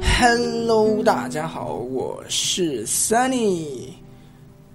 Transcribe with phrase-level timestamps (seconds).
[0.00, 3.88] Hello，大家好，我是 Sunny，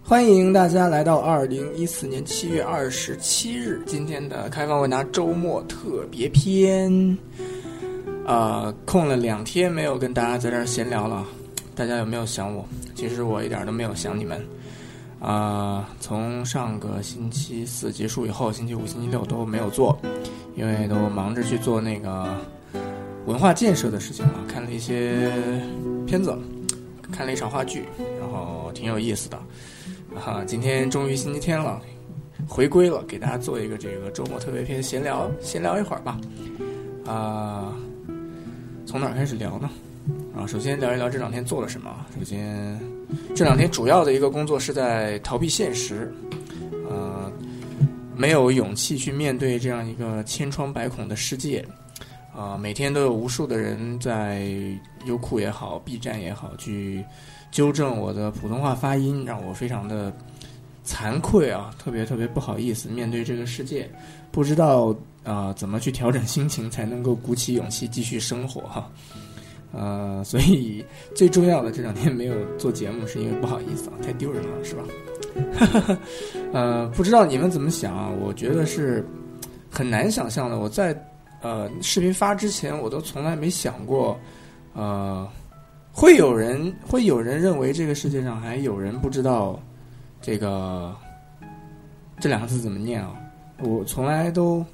[0.04, 7.18] 欢迎大家来到二零一四年七月二十七日今天的开放问答周末特别篇。
[8.26, 11.26] 呃，空了两天没有跟大家在这儿闲聊了，
[11.74, 12.66] 大家有没有想我？
[12.94, 14.46] 其实我一点都没有想你们。
[15.20, 19.98] 啊、从上个星期四结束以后，星期五、星期六都没有做，
[20.56, 22.36] 因为都忙着去做那个
[23.28, 25.30] 文化建设的事情啊，看了一些
[26.06, 26.34] 片子，
[27.12, 27.84] 看了一场话剧，
[28.22, 29.38] 然后挺有意思的。
[30.16, 31.82] 啊，今天终于星期天了，
[32.48, 36.18] 回归了，给大家做一个这个周末特别篇闲聊，闲聊一会儿吧。
[37.06, 37.76] 啊、
[38.86, 39.70] 从哪儿开始聊呢？
[40.34, 41.94] 啊，首先聊一聊这两天做了什么。
[42.18, 42.80] 首先，
[43.36, 46.10] 这两天主要的一个工作是在逃避现实，
[46.90, 47.30] 呃，
[48.16, 51.66] 没有勇气去面对这样一个千疮百孔的世界。
[52.38, 54.46] 啊、每天都有无数的人在
[55.06, 57.04] 优酷也好，B 站也好，去
[57.50, 60.14] 纠正我的普通话发音，让我非常的
[60.86, 63.90] 惭愧啊，特别特别不好意思面对这个世界，
[64.32, 68.88] 不知道啊、怎么去调整心情才能够鼓起勇气继续生活哈。
[69.74, 75.98] 呃，所以最重要的这两天没有做节目，是因为不好意思啊，太丢人了，是吧？
[76.54, 78.10] 呃，不知道你们怎么想啊？
[78.22, 79.04] 我觉得是
[79.72, 80.60] 很难想象的。
[80.60, 80.94] 我在
[81.48, 84.20] 呃视频发之前，我都从来没想过，
[84.74, 85.26] 呃，
[85.94, 89.58] 会有人会有人认为这个世界上还有人不知道
[90.22, 90.94] 这个
[92.20, 93.16] 这两个字怎么念啊？
[93.62, 94.66] 我从来都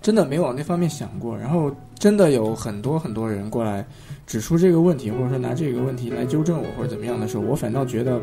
[0.00, 1.36] 真的没往那方面想过。
[1.36, 3.84] 然后真的有很多很多人过来
[4.26, 8.18] 指出这个问题，或者说拿这个问题来纠正我或者怎么样的时候，我反倒觉得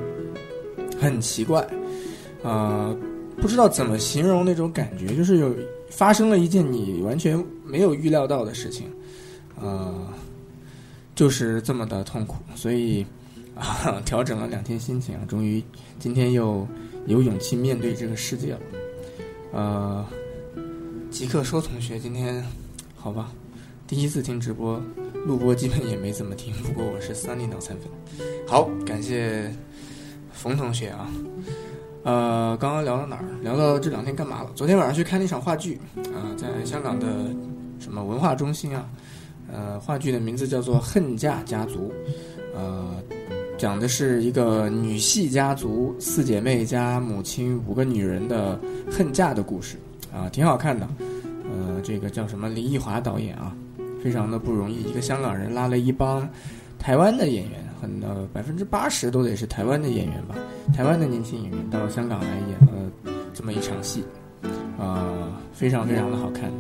[1.00, 1.66] 很奇怪，
[2.44, 2.96] 啊、
[3.38, 5.54] 不知道怎么形容那种感觉，就是有
[5.92, 8.90] 发生了一件你完全没有预料到的事情，
[9.60, 10.08] 呃，
[11.14, 13.06] 就是这么的痛苦，所以
[13.54, 15.62] 啊， 调整了两天心情，终于
[16.00, 16.66] 今天又
[17.06, 18.60] 有勇气面对这个世界了，
[19.52, 20.06] 呃，
[21.12, 22.44] 极客说同学今天
[22.96, 23.32] 好吧，
[23.86, 24.82] 第一次听直播，
[25.26, 29.54] 录播基本也没怎么听，不过我是三粒脑残粉，好，感谢
[30.32, 31.12] 冯同学啊。
[32.04, 33.26] 呃，刚刚聊到哪儿？
[33.42, 34.50] 聊到这两天干嘛了？
[34.56, 35.80] 昨天晚上去看了一场话剧，
[36.16, 37.08] 啊、在香港的
[37.80, 38.90] 什么文化中心啊，
[39.52, 41.92] 呃，话剧的名字叫做《恨嫁家族》，
[42.56, 42.96] 呃，
[43.58, 49.78] 讲的是一个女系家族四姐妹加母亲五个女人的恨嫁的故事，
[50.12, 50.88] 啊、挺好看的。
[51.54, 53.56] 呃，这个叫什么林奕华导演啊，
[54.04, 56.28] 非常的不容易，一个香港人拉了一帮
[56.80, 60.36] 台湾的演员，很呃百分之八十都得是台湾的演员吧，
[60.76, 62.92] 台湾的年轻演员到香港来演了
[63.34, 64.04] 这么一场戏，
[64.78, 66.52] 啊、非常非常的好看。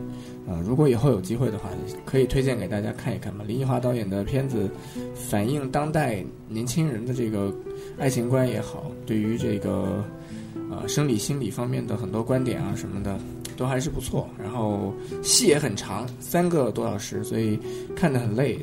[0.47, 1.69] 啊、如果以后有机会的话，
[2.03, 3.45] 可以推荐给大家看一看嘛。
[3.47, 4.69] 林奕华导演的片子
[5.13, 7.53] 反映当代年轻人的这个
[7.97, 10.03] 爱情观也好，对于这个
[10.69, 13.17] 呃生理心理方面的很多观点啊什么的，
[13.55, 14.27] 都还是不错。
[14.41, 17.57] 然后戏也很长，三个多小时，所以
[17.95, 18.59] 看得很累。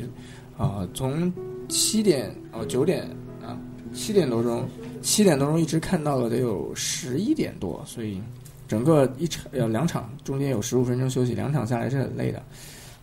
[0.58, 1.32] 啊、从
[1.68, 3.02] 七点哦九点
[3.42, 3.58] 啊
[3.92, 4.66] 七点多钟，
[5.02, 8.20] 七点多钟一直看到了得有十一点多，所以
[8.66, 12.42] 整个一场呃两场中间有十五分钟休息，两场下来是很累的。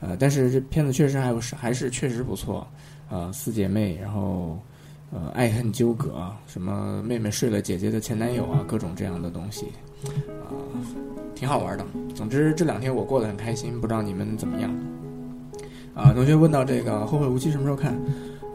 [0.01, 2.67] 呃，但是这片子确实还有还是确实不错。
[3.09, 4.59] 呃，四姐妹，然后
[5.11, 9.67] 呃爱恨纠葛，什么妹妹睡了姐姐的前男友啊，各种这样的东西，
[10.41, 10.49] 啊、
[11.35, 11.85] 挺好玩的。
[12.15, 14.71] 总之这两天我过得很开心，不知道你们怎么样？
[15.93, 17.95] 啊，同学问到这个《后会无期》什么时候看？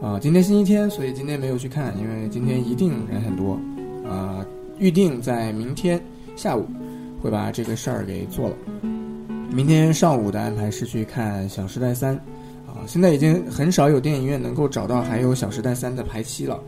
[0.01, 3.59] 啊，今天星期天，所以今天没有去看，因为今天一定人很多。
[4.03, 4.43] 啊，
[4.79, 6.03] 预定在明天
[6.35, 6.65] 下午
[7.21, 8.55] 会把这个事儿给做了。
[9.51, 12.15] 明天上午的安排是去看《小时代三》，
[12.67, 16.59] 啊，现在已经很少有电影院能够找到还有《小时代三》的排期了，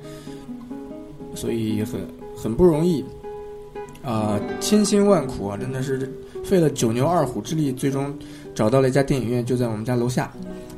[1.33, 2.01] 所以很
[2.37, 3.03] 很不容易。
[4.03, 6.13] 啊，千辛万苦啊，真的是
[6.45, 8.13] 费了九牛二虎之力，最终
[8.53, 10.31] 找到了一家电影院，就在我们家楼下。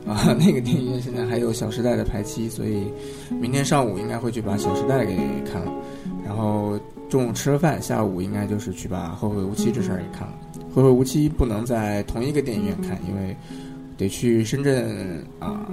[0.05, 2.85] 啊， 那个电影院现在还有《小时代》的排期，所以
[3.41, 5.17] 明天上午应该会去把《小时代》给
[5.51, 5.73] 看了。
[6.23, 6.79] 然后
[7.09, 10.33] 中午吃了饭，下午应该就是去把《后会无期》这事儿给看了。
[10.75, 13.35] 《后会无期》不能在同一个电影院看，因为
[13.97, 15.65] 得去深圳啊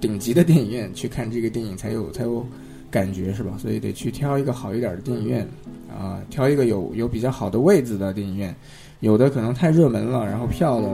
[0.00, 2.46] 顶级的电影院去看这个电影才有才有
[2.90, 3.52] 感觉，是吧？
[3.56, 5.48] 所以得去挑一个好一点的电影院
[5.88, 8.54] 啊，挑一个有有比较好的位子的电影院。
[9.00, 10.88] 有的可能太热门了，然后票的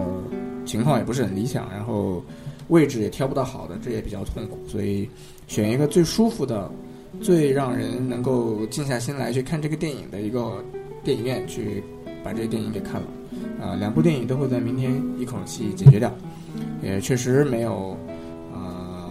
[0.64, 2.22] 情况也不是很理想，然后
[2.68, 4.58] 位置也挑不到好的，这也比较痛苦。
[4.68, 5.08] 所以
[5.48, 6.70] 选一个最舒服的、
[7.20, 10.64] 最让人能够静下心来去看这个电影的一个
[11.02, 11.82] 电影院去
[12.22, 13.06] 把这个电影给看了。
[13.60, 16.12] 啊、两部电影都会在明天一口气解决掉，
[16.82, 17.96] 也确实没有
[18.52, 19.10] 呃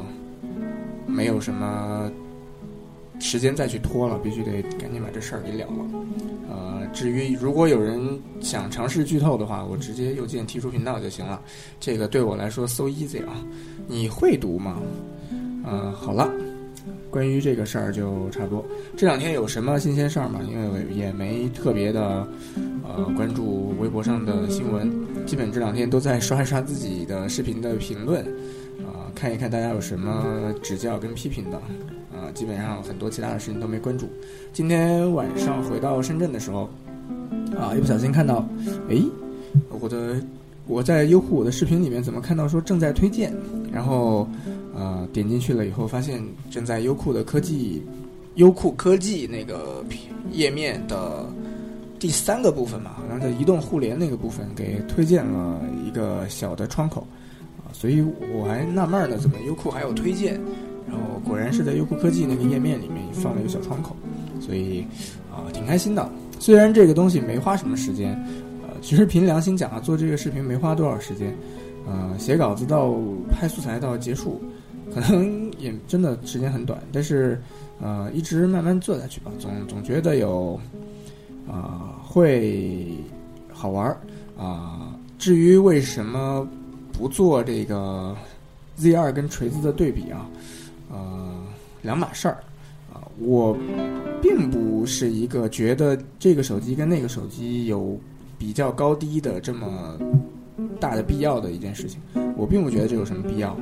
[1.05, 2.11] 没有什么
[3.19, 5.85] 时间再去拖了，必须得赶紧把这事儿给了了。
[6.49, 11.41] 呃，至于如果有人想尝试剧透的话，我直接右键提出频道就行了。
[11.79, 13.45] 这个对我来说 so easy 啊！
[13.87, 14.81] 你会读吗？
[15.31, 16.31] 嗯，好了，
[17.11, 18.65] 关于这个事儿就差不多。
[18.97, 20.39] 这两天有什么新鲜事儿吗？
[20.49, 22.27] 因为也没特别的
[22.83, 24.91] 呃关注微博上的新闻，
[25.25, 28.25] 基本这两天都在刷一刷自己的视频的评论，
[28.79, 31.61] 啊，看一看大家有什么指教跟批评的，
[32.19, 34.09] 啊，基本上很多其他的事情都没关注。
[34.51, 36.69] 今天晚上回到深圳的时候，
[37.57, 38.45] 啊，一不小心看到，
[38.89, 39.01] 诶，
[39.79, 40.21] 我的
[40.67, 43.33] 我在优酷我的视频里面怎么看到说正在推荐，
[43.71, 44.27] 然后。
[44.81, 47.83] 呃，点进去了以后，发现正在优酷的科技，
[48.35, 49.83] 优酷科技那个
[50.31, 51.25] 页面的
[51.99, 57.05] 第三个部分嘛，好像在移动互联那个部分给推荐了一个小的窗口，
[57.57, 58.01] 啊，所以
[58.33, 60.39] 我还纳闷呢，怎么优酷还有推荐？
[60.89, 63.95] 然后果然是在优酷科技那个页面里面放了一个小窗口，
[64.41, 64.81] 所以
[65.31, 66.09] 啊，挺开心的。
[66.39, 68.13] 虽然这个东西没花什么时间，
[68.63, 71.33] 呃，其实凭良心讲啊，做这个视频没花多少时间，
[71.85, 72.95] 呃，写稿子到
[73.29, 74.41] 拍素材到结束。
[74.91, 77.39] 可能也真的时间很短，但是，
[77.79, 80.59] 呃，一直慢慢做下去吧，总总觉得有，
[81.47, 82.87] 啊，会
[83.53, 84.01] 好玩儿
[84.35, 84.95] 啊。
[85.19, 86.47] 至于为什么
[86.91, 88.15] 不做这个
[88.77, 90.27] Z 二跟锤子的对比啊，
[90.99, 91.31] 呃，
[91.81, 92.43] 两码事儿
[92.93, 93.07] 啊。
[93.19, 93.57] 我
[94.21, 97.97] 并不是一个觉得这个手机跟那个手机有
[98.37, 99.97] 比较高低的这么
[100.79, 101.99] 大的必要的一件事情，
[102.37, 103.57] 我并不觉得这有什么必要。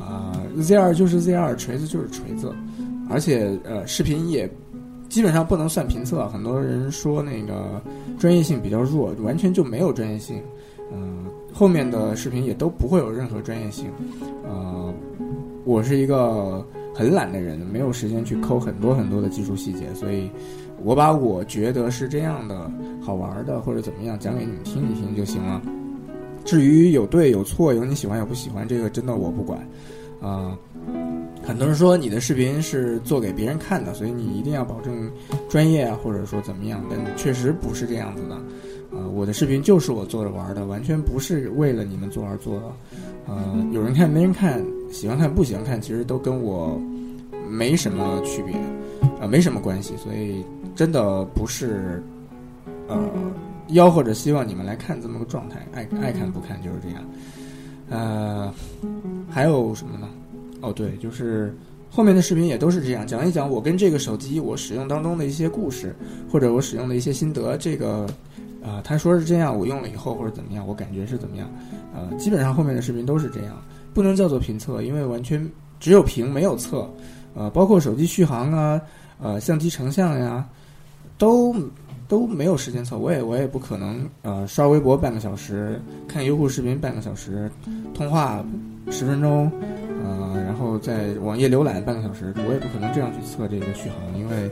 [0.00, 2.54] 啊，Z 二就是 Z 二，锤子就是锤子，
[3.08, 4.50] 而且呃，视频也
[5.08, 6.28] 基本上不能算评测。
[6.28, 7.82] 很多人说那个
[8.18, 10.40] 专业性比较弱，完全就没有专业性。
[10.92, 13.86] 嗯，后面的视频也都不会有任何专业性。
[14.48, 14.69] 呃，
[15.64, 20.30] 我是一个很懒的人，没有时间去抠很多很多的技术细节，所以
[20.82, 22.70] 我把我觉得是这样的
[23.02, 25.60] 好玩的或者怎么样讲给你们听一听就行了。
[26.44, 29.60] 至于有对有错，有你喜欢有不喜欢，这个真的我不管。
[30.20, 30.58] 啊，
[31.42, 35.10] 很多人说你的视频是做给别人看的，所以你一定要保证
[35.48, 36.82] 专业啊，或者说怎么样？
[36.90, 38.36] 但确实不是这样子的。
[38.92, 42.62] 啊，我的视频就是我做着玩的，完全不是为了你们做而做的。
[43.26, 46.80] 呃，有人看没人看，喜欢看不喜欢看，其实都跟我
[47.48, 48.54] 没什么区别，
[49.20, 49.96] 啊，没什么关系。
[49.96, 50.44] 所以
[50.74, 52.02] 真的不是
[52.88, 52.98] 呃
[53.68, 57.04] 吆喝着希望你们来看这么个状态，爱爱看不看就是这样。
[57.90, 58.52] 呃，
[59.28, 60.08] 还有什么呢？
[60.62, 61.54] 哦，对，就是
[61.90, 65.94] 后面的视频也都是这样，讲一讲我跟这个手机我使用当中的一些故事，
[66.30, 67.56] 或者我使用的一些心得。
[67.56, 68.06] 这个，
[68.62, 71.50] 啊，他说是这样，我用了以后或者怎么样，我感觉是怎么样？
[71.94, 73.56] 呃，基本上后面的视频都是这样，
[73.94, 75.46] 不能叫做评测，因为完全
[75.78, 76.88] 只有评没有测。
[77.34, 78.80] 呃，包括手机续航啊，
[79.20, 80.48] 呃，相机成像呀，
[81.18, 81.54] 都。
[82.08, 87.48] 都没有时间测，我也我也不可能呃刷微博半个小时，看优酷视频半个小时，
[87.94, 88.44] 通话
[88.90, 89.48] 十分钟，
[90.02, 94.50] 呃，然后在网页浏览半个小时，我也不可能这样去测这个续航，因为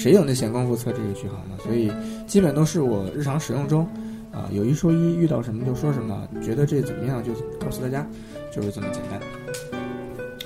[0.00, 1.56] 谁有那闲工夫测这个续航呢？
[1.62, 1.92] 所以
[2.26, 3.86] 基本都是我日常使用中
[4.32, 8.06] 啊有一说一，遇到什么就说什么，觉得这怎么样就告诉大家，
[8.50, 9.20] 就是这么简单。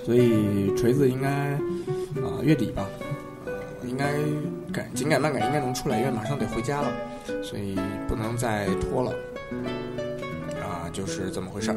[0.04, 1.28] 所以锤子应该
[2.20, 2.84] 啊月底吧。
[3.86, 4.14] 应该
[4.72, 6.88] 赶紧赶慢赶应该能出来，因为马上得回家了，
[7.44, 9.14] 所以不能再拖了。
[10.94, 11.76] 啊，就是这么回事儿。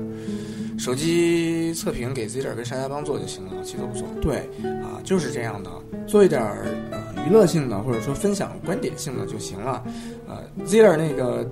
[0.78, 4.08] 手机测评给 Z 点跟沙家帮做就行了，其实都不错。
[4.22, 4.38] 对，
[4.82, 5.72] 啊，就是这样的，
[6.06, 9.84] 做一点儿呃娱乐性的或者说分享观点性的就行了。
[10.28, 11.44] 呃，Zer 那个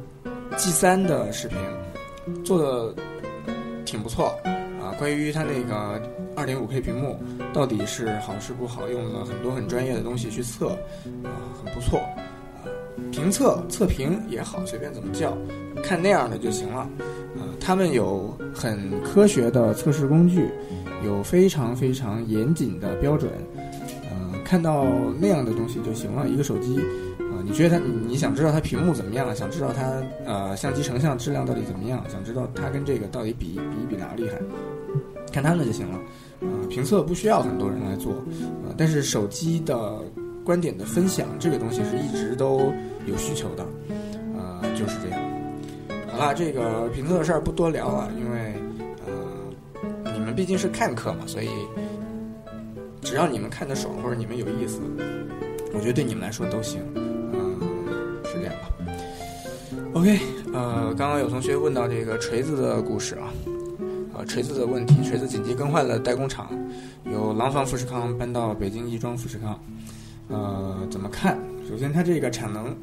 [0.57, 1.57] G 三的视频
[2.43, 2.95] 做的
[3.83, 4.27] 挺不错
[4.79, 4.93] 啊。
[4.99, 6.01] 关于它那个
[6.35, 7.17] 二点五 K 屏幕
[7.51, 10.69] 到底是好是不好，用了很多很专业的东西去测，
[11.23, 12.24] 啊，很不错，啊，
[13.11, 15.37] 评测测评也好，随便怎么叫，
[15.83, 16.81] 看那样的就行了，
[17.37, 20.49] 啊，他们有很科学的测试工具，
[21.05, 23.31] 有非常非常严谨的标准，
[24.09, 24.85] 呃，看到
[25.19, 26.77] 那样的东西就行了，一个手机。
[26.77, 27.85] 啊你觉得它？
[28.07, 29.35] 你想知道它屏幕怎么样？
[29.35, 32.03] 想知道它呃相机成像质量到底怎么样？
[32.09, 34.39] 想知道它跟这个到底比比一比哪个厉害？
[35.31, 35.95] 看他们就行了。
[36.41, 39.99] 啊，评测不需要很多人来做，啊，但是手机的
[40.45, 42.71] 观点的分享这个东西是一直都
[43.07, 43.63] 有需求的，
[44.37, 45.19] 啊，就是这样。
[46.07, 48.53] 好了，这个评测的事儿不多聊了，因为
[49.05, 51.49] 呃你们毕竟是看客嘛，所以
[53.01, 54.79] 只要你们看得爽或者你们有意思，
[55.73, 56.79] 我觉得对你们来说都行。
[56.95, 57.59] 嗯，
[58.23, 58.69] 是这样吧
[59.93, 60.19] OK，
[60.53, 63.33] 呃，刚刚有同学问到这个锤子的故事啊，
[64.13, 66.49] 啊，锤子的问题，锤子紧急更换了代工厂，
[67.11, 69.59] 由廊坊富士康搬到北京亦庄富士康。
[70.27, 71.37] 呃，怎么看？
[71.69, 72.75] 首先，它这个产能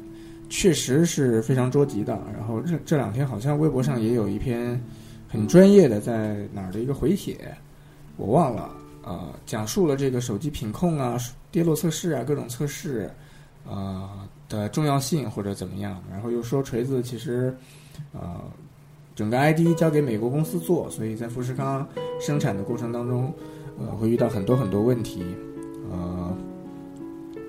[0.49, 2.17] 确实是非常捉急的。
[2.33, 4.81] 然后这这两天好像微博上也有一篇
[5.27, 7.37] 很专业的在哪儿的一个回帖，
[8.17, 8.69] 我忘了。
[9.05, 11.17] 呃，讲述了这个手机品控啊、
[11.51, 13.09] 跌落测试啊、各种测试，
[13.67, 14.09] 呃
[14.47, 16.01] 的重要性或者怎么样。
[16.09, 17.53] 然后又说锤子其实，
[18.13, 18.39] 呃，
[19.13, 21.85] 整个 ID 交给美国公司做，所以在富士康
[22.21, 23.33] 生产的过程当中，
[23.77, 25.25] 呃，会遇到很多很多问题，
[25.91, 26.33] 呃。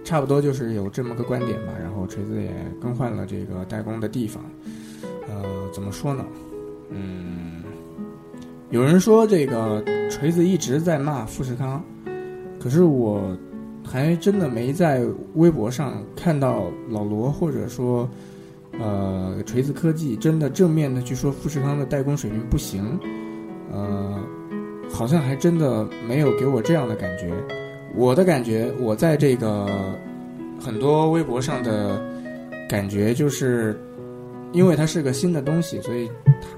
[0.04, 4.44] 差不多就是有这么个观点吧，然后锤子也更换了这个代工的地方，
[5.26, 5.42] 呃，
[5.72, 6.24] 怎么说呢？
[6.90, 7.62] 嗯，
[8.70, 11.82] 有人说这个锤子一直在骂富士康，
[12.60, 13.36] 可是我
[13.82, 15.02] 还真的没在
[15.34, 18.08] 微博上看到老罗或者说
[18.78, 23.00] 呃锤子科技真的正面的去说富士康的代工水平不行，
[23.72, 24.20] 呃，
[24.90, 27.32] 好像还真的没有给我这样的感觉。
[27.96, 29.68] 我的感觉，我在这个
[30.60, 32.02] 很多微博上的
[32.68, 33.78] 感觉就是，
[34.52, 36.10] 因为它是个新的东西，所以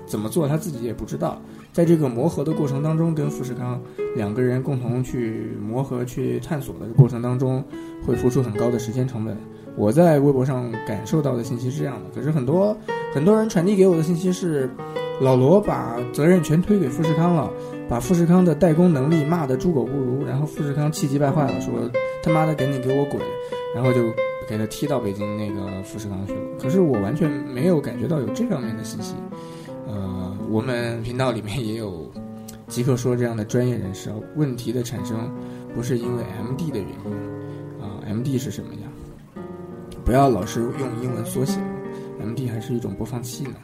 [0.07, 1.41] 怎么做他自己也不知道。
[1.73, 3.79] 在这个磨合的过程当中，跟富士康
[4.15, 7.63] 两个人共同去磨合、去探索的过程当中，
[8.07, 9.37] 会付出很高的时间成本。
[9.77, 12.75] 我在微博上感受到的信息是这样的，可是很多
[13.13, 14.71] 很多人传递给我的信息是，
[15.21, 17.53] 老罗把责任全推给富士康了。
[17.89, 21.91] 把富士康的代工能力骂得猪狗不如，然后富士康气急败坏了，说
[22.23, 23.21] 他妈的赶紧给我滚，
[23.75, 24.13] 然后就
[24.49, 26.41] 给他踢到北京那个富士康去了。
[26.61, 29.15] 可是我完全没有感觉到有这方面的信息。
[29.87, 32.11] 呃，我们频道里面也有
[32.67, 34.13] 极客说这样的专业人士。
[34.35, 35.33] 问题的产生
[35.73, 38.81] 不是因为 MD 的原因啊，MD 是什么呀？
[40.05, 41.61] 不要老是用英文缩写
[42.21, 43.55] ，MD 还是一种播放器呢，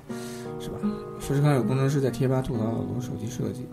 [0.61, 0.79] 是吧？
[1.19, 3.67] 富士康有工程师在贴吧吐槽老多手机设计。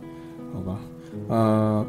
[0.54, 0.80] 好吧，
[1.28, 1.86] 呃，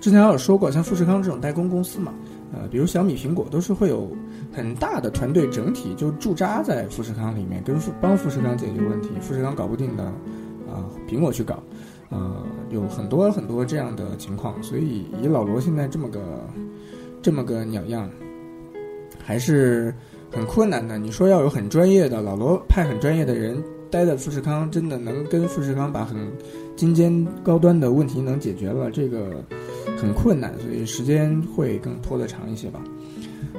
[0.00, 2.12] 之前有说过，像富士康这种代工公司嘛，
[2.52, 4.10] 呃，比如小米、苹果都是会有
[4.52, 9.10] 很大的团队整体就驻扎在富士康里面，跟富帮富士康解决问题。
[9.20, 10.04] 富士康搞不定的，
[10.72, 11.62] 啊，苹果去搞，
[12.08, 14.60] 呃，有很多很多这样的情况。
[14.62, 16.20] 所以以老罗现在这么个
[17.22, 18.10] 这么个鸟样，
[19.22, 19.94] 还是
[20.32, 20.98] 很困难的。
[20.98, 26.16] 你说要有很专业的老罗派很专业的人待在富士康，真的能跟富士康把很。
[26.80, 29.44] 精尖高端的问题能解决了，这个
[29.98, 32.82] 很困难，所以时间会更拖得长一些吧。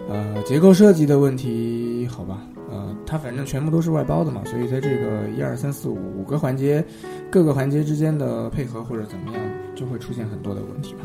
[0.09, 6.83] 呃，结构设计的问题，好吧，呃，它反正全部都是外包的嘛，所以在这个一二三四五五个环节，
[7.29, 9.41] 各个环节之间的配合或者怎么样，
[9.75, 11.01] 就会出现很多的问题嘛。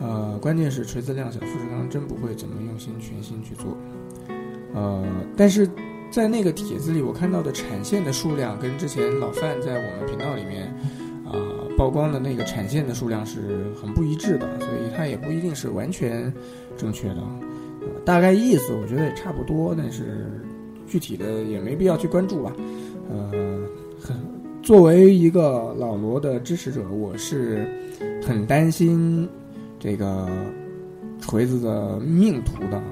[0.00, 3.78] 呃，关键是锤子量小，富士康真不会怎么用心全心去做。
[4.74, 5.04] 呃，
[5.36, 5.70] 但是。
[6.12, 10.66] 在那个帖子里，我看到的产线的数量跟之前老范在我们频道里面
[11.24, 11.32] 啊
[11.74, 16.30] 曝光的那个产线的数量是很不一致的，所以它也不一定是完全
[16.76, 17.16] 正确的。
[17.80, 20.30] 呃，大概意思我觉得也差不多，但是
[20.86, 22.52] 具体的也没必要去关注吧。
[23.10, 23.32] 呃，
[23.98, 24.14] 很
[24.62, 27.66] 作为一个老罗的支持者，我是
[28.22, 29.26] 很担心
[29.80, 30.28] 这个
[31.22, 32.82] 锤子的命途的。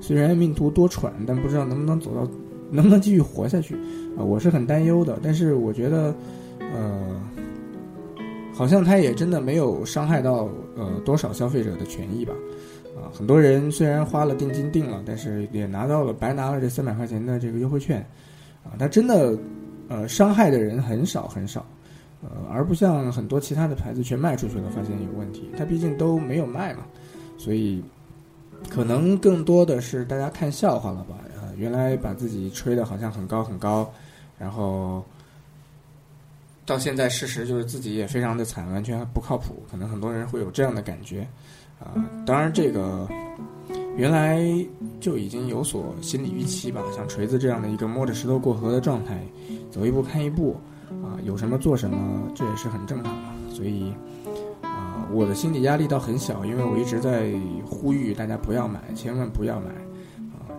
[0.00, 2.26] 虽然命途多舛，但不知道能不能走到。
[2.74, 3.76] 能不能继续活下去
[4.18, 4.24] 啊？
[4.24, 6.12] 我是很担忧的，但是我觉得，
[6.58, 7.20] 呃，
[8.52, 12.34] 好像他也真的没有伤害到呃多少消费者的权益吧？
[12.96, 18.04] 啊，很多人虽然花了定金定了，但是也拿到了白拿了这三百块钱的这个优惠券，
[18.64, 19.38] 啊，他真的
[19.88, 21.64] 呃伤害的人很少很少，
[22.22, 26.80] 呃，而不像很多其他的牌子全卖出去了，发现有问题，他毕竟都没有卖嘛，
[27.36, 27.82] 所以
[28.68, 31.18] 可能更多的是大家看笑话了吧？
[31.56, 33.90] 原来把自己吹的好像很高很高，
[34.38, 35.04] 然后
[36.66, 39.62] 到现在事实就是自己也非常的惨，完全不靠谱。
[39.70, 41.26] 可能很多人会有这样的感觉，
[41.78, 41.94] 啊，
[42.26, 43.08] 当然这个
[43.96, 44.42] 原来
[45.00, 46.82] 就已经有所心理预期吧。
[46.94, 49.20] 像锤子这样的一个摸着石头过河的状态，
[49.70, 50.56] 走一步看一步，
[51.02, 53.54] 啊，有什么做什么，这也是很正常的。
[53.54, 53.94] 所以，
[54.62, 57.32] 啊，我的心理压力倒很小，因为我一直在
[57.64, 59.70] 呼吁大家不要买，千万不要买。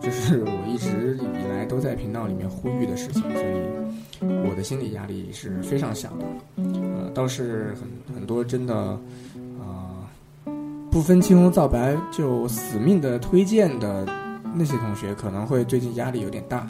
[0.05, 6.25] 这是我一直以来都在频道里面呼吁的事情，所以我的心理压力是非常小的。
[6.57, 8.75] 呃，倒是很很多真的，
[9.59, 10.07] 呃，
[10.91, 14.05] 不分青红皂白就死命的推荐的
[14.53, 16.67] 那些同学，可能会最近压力有点大。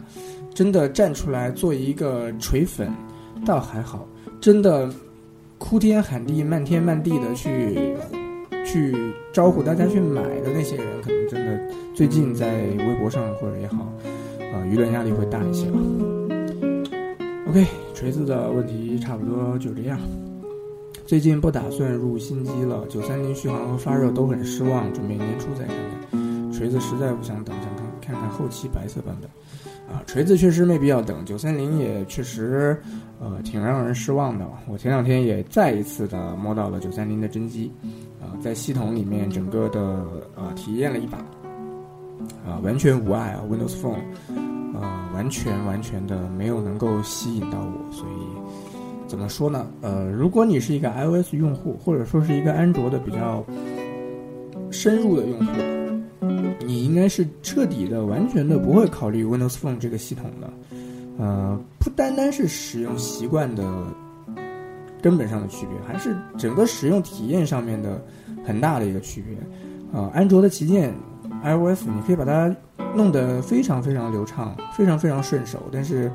[0.54, 2.90] 真的站出来做一个锤粉，
[3.46, 4.08] 倒还好。
[4.40, 4.90] 真的
[5.58, 7.98] 哭天喊地、漫天漫地的去。
[8.66, 8.94] 去
[9.32, 13.84] 招呼大家去买的那些人，可能真的最近在微博上或者也好，
[14.54, 15.80] 啊，舆论压力会大一些吧。
[17.48, 19.98] OK，锤子的问题差不多就这样。
[21.06, 26.52] 最近不打算入新机了，九三零续航和发热都很失望，准备年初再看看。
[26.52, 29.30] 锤子实在不想等，想看看看后期白色版本。
[29.88, 32.76] 啊，锤子确实没必要等，九三零也确实，
[33.20, 34.50] 呃，挺让人失望的。
[34.68, 37.72] 我前两天也再一次的摸到了九三零的真机，
[38.42, 40.06] 在系统里面整个的
[40.36, 41.18] 呃体验了一把，
[42.46, 44.02] 啊，完全无碍啊，Windows Phone，
[44.74, 44.82] 呃，
[45.14, 47.92] 完全完全的没有能够吸引到我。
[47.92, 49.68] 所以怎么说呢？
[49.82, 53.44] 呃，如果你是一个 iOS 用户，或者说是一个安卓的比较
[54.72, 55.52] 深入的用户。
[56.66, 60.52] 你应该是彻底的、完全的不会考虑 Windows Phone 这个系统的，
[61.20, 63.64] 呃，不单单是使用习惯的
[65.06, 68.04] 根本上的区别，还是整个使用体验上面的
[68.44, 69.38] 很大的一个区别。
[69.94, 70.92] 啊，安卓的旗舰
[71.44, 72.54] iOS 你可以把它
[72.96, 76.12] 弄得非常非常流畅、非常非常顺手，但是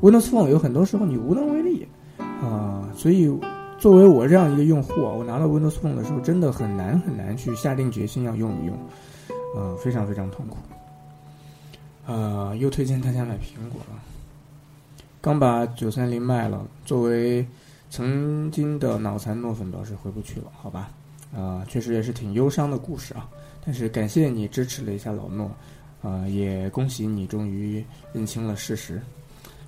[0.00, 2.88] Windows Phone 有很多时候你无能为力啊。
[2.94, 3.36] 所以
[3.80, 8.78] 作为我这样一个用户啊，我拿到 Windows Phone 的时候，真的很难很难去下定决心要用一用。
[9.56, 10.56] 呃，非常非常痛苦。
[12.06, 14.00] 呃，又推荐大家买苹果了。
[15.20, 17.44] 刚把九三零卖了，作为
[17.90, 20.90] 曾经的脑残诺粉表示回不去了，好吧？
[21.36, 23.28] 啊，确实也是挺忧伤的故事啊。
[23.64, 25.50] 但是感谢你支持了一下老诺，
[26.00, 29.02] 啊，也恭喜你终于认清了事实，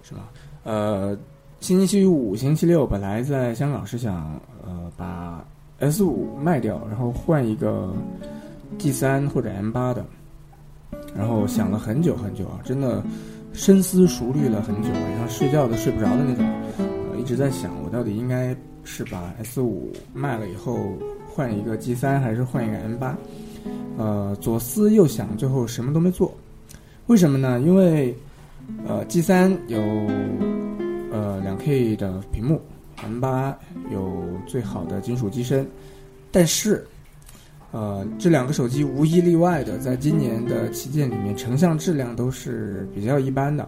[0.02, 0.28] 是吗？
[0.64, 1.18] 呃，
[1.60, 5.44] 星期五、星期六本来在香港是想呃把
[5.80, 7.92] S 五卖掉，然后换一个。
[8.78, 10.02] G 三或者 M 八的，
[11.14, 13.04] 然后想了很久很久啊，真的
[13.52, 16.44] 深思熟虑了很久，晚上睡觉都睡不着的那种，
[16.78, 20.96] 呃，一直在想我到底应该是把 S 五卖了以后
[21.28, 23.16] 换一个 G 三，还是换一个 M 八？
[23.98, 26.34] 呃，左思右想，最后什么都没做。
[27.06, 27.60] 为什么呢？
[27.60, 28.16] 因为
[28.86, 29.80] 呃，G 三有
[31.12, 32.60] 呃两 K 的屏幕
[33.02, 33.56] ，M 八
[33.92, 35.68] 有最好的金属机身，
[36.30, 36.84] 但是。
[37.72, 43.66] 呃，这两个手机无一例外的，在今年的旗舰里面，成像质量都是比较一般的。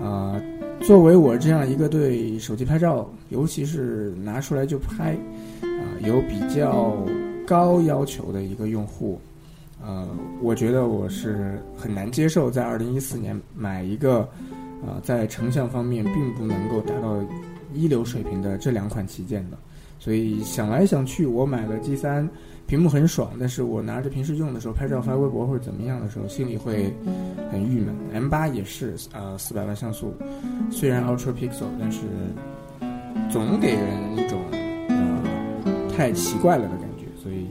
[0.00, 0.40] 啊，
[0.80, 5.16] 作为我这样一个对手机拍照，尤其是拿出来就拍，
[5.62, 6.96] 啊，有比较
[7.44, 9.20] 高要求的一个用户，
[9.84, 10.08] 呃，
[10.40, 14.20] 我觉得我是很难接受在二零一四年买一个，
[14.80, 17.18] 啊，在成像方面并不能够达到
[17.74, 19.58] 一流水平的这两款旗舰的。
[19.98, 22.28] 所以想来想去，我买了 G 三。
[22.66, 26.92] 屏幕很爽，但是我拿着平时用的时候，拍照发微博或者怎么样的时候，心里会
[27.52, 27.94] 很郁闷。
[28.12, 30.14] M 八也是，呃，四百万像素，
[30.70, 32.00] 虽然 Ultra Pixel，但是
[33.30, 34.40] 总给人一种
[34.88, 37.04] 呃太奇怪了的感觉。
[37.22, 37.46] 所以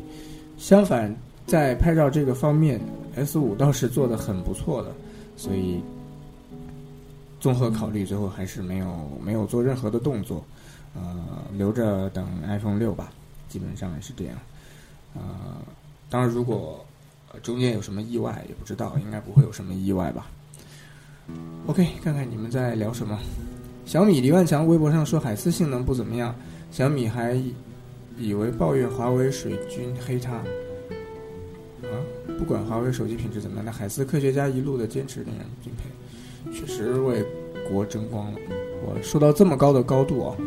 [0.57, 2.81] 相反，在拍照这个方面
[3.15, 4.91] ，S 五倒是做的很不错的。
[5.35, 5.79] 所以
[7.39, 8.87] 综合考虑，最后还是没有
[9.23, 10.43] 没有做任何的动作，
[10.95, 13.11] 呃，留着等 iPhone 六吧。
[13.47, 14.35] 基本上也是这样。
[15.15, 15.21] 呃，
[16.09, 16.85] 当然，如果
[17.41, 20.27] 中间有什么意外，也不知道，应该不会有什么意外吧。
[21.67, 23.17] OK，看看你们在聊什么。
[23.85, 26.35] 小米李万强微博上说海思性能不怎么样，
[26.71, 27.41] 小米还
[28.17, 30.33] 以为抱怨华为水军黑他。
[30.33, 31.95] 啊，
[32.37, 37.25] 不管华为手机品质怎么样，那海思科学家一路的坚持令人敬佩，确实为
[37.69, 38.39] 国争光了。
[38.85, 40.37] 我说到这么高的高度啊，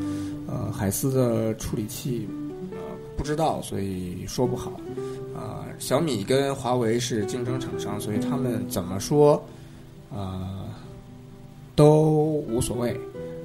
[0.46, 2.29] 呃，海思的处理器。
[3.16, 4.72] 不知道，所以说不好。
[5.35, 9.42] 啊，小米跟华为是竞争厂商，所以他们怎么说，
[10.11, 10.64] 啊，
[11.74, 12.92] 都无所谓。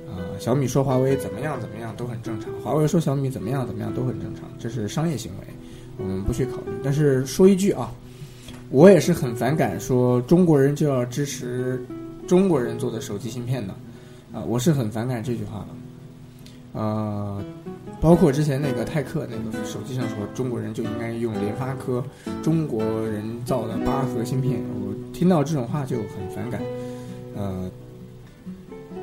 [0.07, 5.47] 啊，小米说华为怎么样怎么样都很正常，华为说小米怎么样怎么样都很正常，这是商业行为，
[5.97, 6.71] 我们不去考虑。
[6.83, 7.91] 但是说一句啊，
[8.69, 11.81] 我也是很反感说中国人就要支持
[12.27, 13.73] 中国人做的手机芯片的，
[14.33, 15.65] 啊，我是很反感这句话
[16.73, 17.43] 的，啊。
[18.01, 22.03] 包括之前那个泰克那个手机上说中国人就应该用联发科
[22.41, 26.59] 中国人造的八核芯片，我听到这种话就很反感。
[27.35, 27.69] 呃，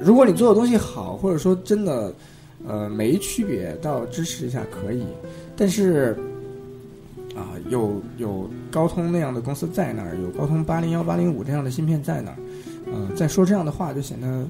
[0.01, 2.13] 如果你做的东西好，或者说真的
[2.67, 5.05] 呃没区别，倒支持一下可以。
[5.57, 6.19] 但是
[7.37, 12.37] 啊，有有高通那样的公司在那儿，有高通八零幺八零五这样的芯片在那儿，
[12.93, 14.45] 呃，再说这样的话就显得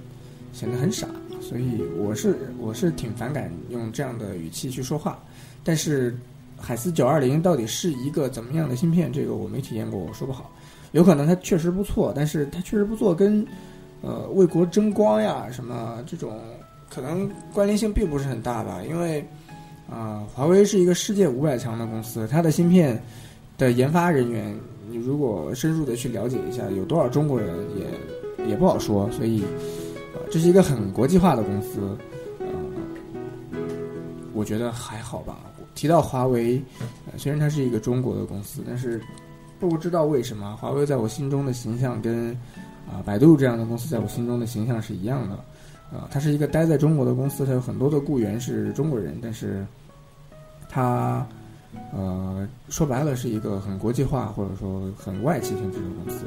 [0.54, 1.06] 显得很傻。
[1.48, 5.18] 所以我是我是挺反感用这样的语气去说话，
[5.64, 6.14] 但是
[6.58, 9.10] 海思九二零到底是一个怎么样的芯片？
[9.10, 10.50] 这个我没体验过，我说不好。
[10.92, 13.46] 有可能它确实不错，但是它确实不错，跟
[14.02, 16.38] 呃为国争光呀什么这种
[16.90, 18.82] 可能关联性并不是很大吧。
[18.86, 19.26] 因为
[19.90, 23.02] 啊，华为是一个世界五百强的公司，它的芯片
[23.56, 24.54] 的研发人员，
[24.90, 29.10] 你如果深入的去了解一下，有多少中国人也也不好说。
[29.10, 29.42] 所以。
[30.30, 31.96] 这是一个很国际化的公司，
[32.40, 32.46] 呃，
[34.34, 35.38] 我觉得还好吧。
[35.74, 36.62] 提到华为，
[37.16, 39.00] 虽然它是一个中国的公司，但是
[39.58, 42.30] 不知道为什么，华为在我心中的形象跟
[42.86, 45.36] 啊百度这样的公司在我心中的形象是一样的。
[45.90, 49.64] 啊，它是一个待在中国的公司，它有很多的雇员是中国人，但是
[50.68, 51.26] 它
[51.92, 56.24] 呃说白了是一个很国际化或者说很外企性质的公司。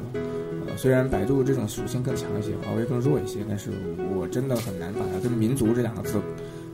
[0.66, 3.70] 呃，虽然百度这种属性更强一些，华为更弱一些，但是
[4.14, 6.20] 我真的很难把它跟民族这两个字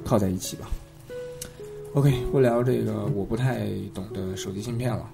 [0.05, 0.69] 靠在一起吧。
[1.95, 5.11] OK，不聊这个我不太懂的手机芯片了。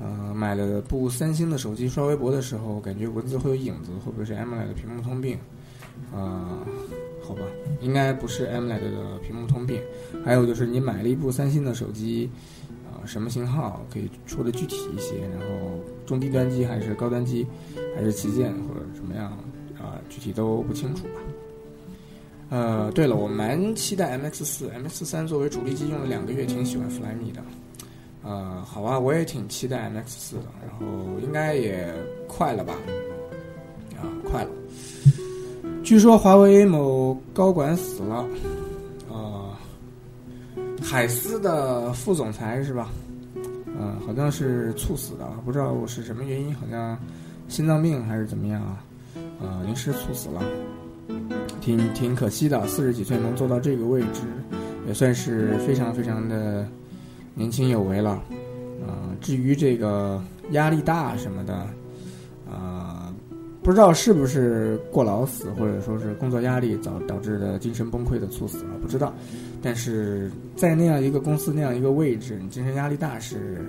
[0.00, 5.38] 呃，买了部三星的手机，刷微博的时候感觉文字会有影子，会不会是 AMOLED 的屏幕通病？
[6.12, 6.58] 啊，
[7.22, 7.42] 好吧，
[7.80, 9.80] 应该不是 AMOLED 的屏幕通病。
[10.24, 12.28] 还有就是你买了一部三星的手机，
[13.06, 15.20] 什么型号可以说的具体一些？
[15.28, 17.46] 然后中低端机还是高端机，
[17.96, 19.30] 还是旗舰或者什么样？
[19.78, 21.20] 啊，具体都不清楚吧。
[22.50, 27.42] 呃，对了，我蛮期待 MX 四，MX 三作为主力机用了两个月，挺喜欢 Flyme 的。
[28.22, 30.86] 呃，好吧，我也挺期待 MX 四的，然后
[31.20, 31.92] 应该也
[32.28, 32.74] 快了吧？
[33.96, 34.50] 啊，快了。
[35.82, 38.24] 据说华为某高管死了，
[40.82, 42.90] 海思的副总裁是吧？
[43.66, 46.98] 嗯，好像是猝死的，不知道是什么原因，好像
[47.48, 48.84] 心脏病还是怎么样啊？
[49.40, 50.42] 呃，临时猝死了，
[51.60, 52.66] 挺挺可惜的。
[52.66, 54.20] 四十几岁能做到这个位置，
[54.86, 56.66] 也算是非常非常的
[57.34, 58.10] 年轻有为了。
[58.86, 61.66] 啊，至于这个压力大什么的，
[63.62, 69.14] 不知道是不是过劳死，或者说是工作压力导导致的精神崩溃的猝死了，不知道。
[69.62, 73.64] 但是在那样一个公司那样一个位置，你精神压力大是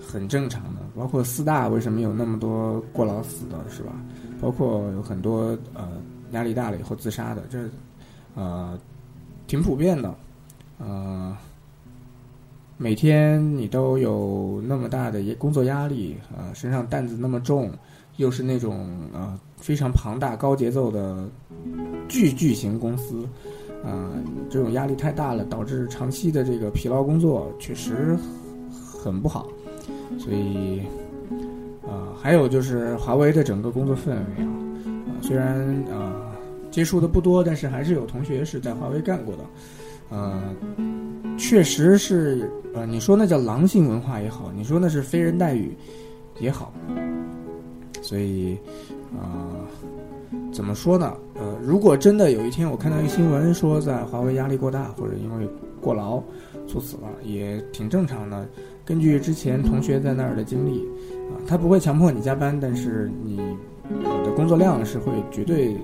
[0.00, 0.80] 很正常的。
[0.96, 3.92] 包括四大为什么有那么多过劳死的，是吧？
[4.40, 6.00] 包括有很多呃
[6.32, 7.58] 压力大了以后自杀的，这
[8.34, 8.78] 呃
[9.46, 10.14] 挺普遍的。
[10.78, 11.36] 呃，
[12.78, 17.70] 每天你都有那么大的工作压力，呃，身上担子那么重。
[18.20, 21.26] 又是那种呃非常庞大、高节奏的
[22.06, 23.26] 巨巨型公司，
[23.82, 24.12] 啊，
[24.50, 28.14] 这种压力太大了，导致长期的这个疲劳工作确实
[28.70, 29.48] 很不好。
[30.18, 30.82] 所以，
[31.82, 34.52] 啊，还有就是华为的整个工作氛围啊，
[35.08, 36.30] 啊，虽然啊
[36.70, 39.44] 接触的不多，但是还是有同学是在华为干过的，
[40.10, 40.42] 呃，
[41.38, 45.74] 确实是呃，你说那叫狼性文化也好，你说那是非人待遇
[46.38, 46.70] 也好。
[48.10, 48.58] 所以，
[49.16, 49.54] 啊，
[50.52, 51.16] 怎么说呢？
[51.36, 55.48] 呃，如果真的有一天我看到一个新闻说在华为压力过大，或者因为
[55.80, 56.20] 过劳
[56.66, 58.44] 猝死了，也挺正常的。
[58.84, 60.80] 根据之前同学在那儿的经历，
[61.30, 63.36] 啊，他不会强迫你加班，但是你
[64.24, 65.76] 的工作量是会绝对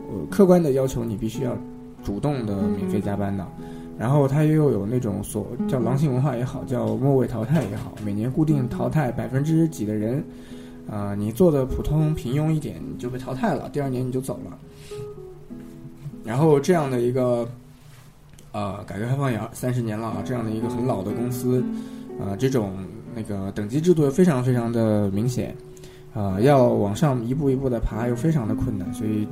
[0.00, 1.56] 呃客观的要求你必须要
[2.04, 3.46] 主动的免费加班的。
[3.98, 10.22] 然后他又有那种所叫狼性文化也好，叫末位淘汰也好，每年固定淘汰百分之几的人。
[10.92, 13.66] 啊，你做的普通平庸一点，你就被淘汰了。
[13.70, 14.58] 第二年你就走了。
[16.22, 17.48] 然后这样的一个，
[18.52, 21.64] 呃，改革开放也三十年了啊，这样的一个很老的公司，
[22.20, 22.74] 啊，这种
[23.16, 25.56] 那个等级制度非常非常的明显，
[26.12, 29.26] 啊，要往上一步一步的爬又非常的困难，所以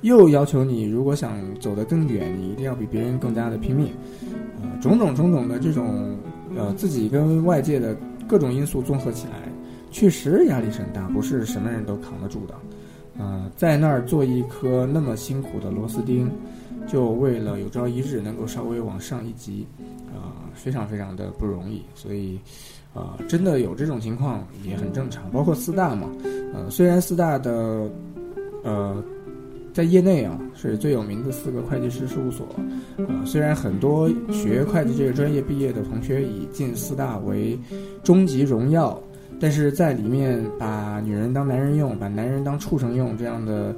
[0.00, 3.88] 又要求你如果想走得更远，你一定要比别人更加的拼命，
[4.62, 6.16] 啊，种种种种的这种，
[6.56, 7.94] 呃，自己跟外界的
[8.26, 9.53] 各种因素综合起来。
[9.94, 12.54] 确实压力是很大，不是什么人都扛得住的。
[13.16, 16.28] 呃，在那儿做一颗那么辛苦的螺丝钉，
[16.88, 19.64] 就为了有朝一日能够稍微往上一级，
[20.12, 21.80] 啊，非常非常的不容易。
[21.94, 22.40] 所以，
[22.92, 25.30] 啊，真的有这种情况也很正常。
[25.30, 26.10] 包括四大嘛，
[26.52, 27.88] 呃，虽然四大的，
[28.64, 29.00] 呃，
[29.72, 32.44] 在业内啊是最有名的四个会计师事务所，
[32.96, 37.56] 呃，虽然很多学会计这个专业毕业的同学以进四大为
[38.02, 39.00] 终极荣耀。
[39.44, 43.76] 但是在里面把女人当男人用，把男人当畜生用，这样的，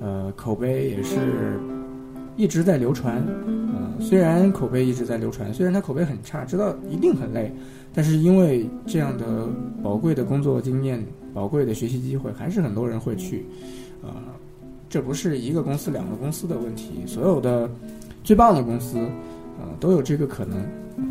[0.00, 1.58] 呃，口碑也是
[2.36, 3.16] 一直在流传。
[3.46, 7.52] 呃，虽然口碑一直在流传，虽然他口碑很差，知道一定很累，
[7.92, 9.48] 但是因为这样的
[9.82, 11.04] 宝贵的工作经验、
[11.34, 13.44] 宝贵的学习机会，还是很多人会去。
[14.04, 14.14] 呃，
[14.88, 17.68] 这不是一个公司、两个公司的问题，所有的
[18.22, 18.98] 最棒的公司，
[19.58, 20.60] 呃，都有这个可能。
[20.96, 21.04] 呃，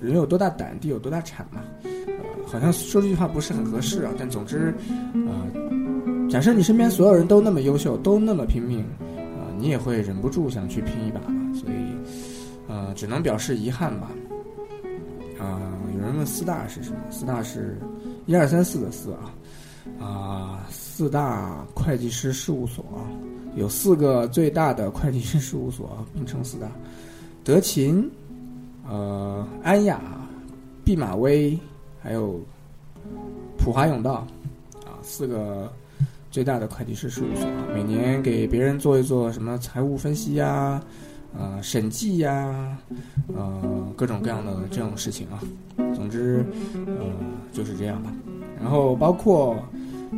[0.00, 1.60] 人有多大胆，地有多大产嘛。
[2.46, 4.74] 好像说这句话不是很合适啊，但总之，
[5.26, 8.80] 呃，假设你身边所有人都那么优秀，都那么拼命，
[9.16, 11.20] 啊，你也会忍不住想去拼一把
[11.52, 14.10] 所以，呃，只能表示遗憾吧。
[15.38, 15.60] 啊，
[15.94, 16.96] 有人问四大是什么？
[17.10, 17.78] 四大是
[18.24, 19.34] 一二三四的四啊，
[20.00, 22.84] 啊，四大会计师事务所，
[23.54, 26.70] 有四个最大的会计师事务所并称四大：
[27.44, 28.10] 德勤、
[28.88, 30.00] 呃，安雅、
[30.84, 31.58] 毕马威，
[32.06, 32.40] 还有
[33.58, 34.24] 普华永道，
[34.84, 35.68] 啊，四个
[36.30, 40.80] 最大的会计师事务所，每年给别人做一做什么财务分析呀，
[41.36, 42.78] 呃，审计呀，
[43.34, 45.42] 呃，各种各样的这种事情啊。
[45.96, 46.46] 总之，
[46.86, 47.06] 呃，
[47.52, 48.12] 就是这样吧。
[48.60, 49.56] 然后包括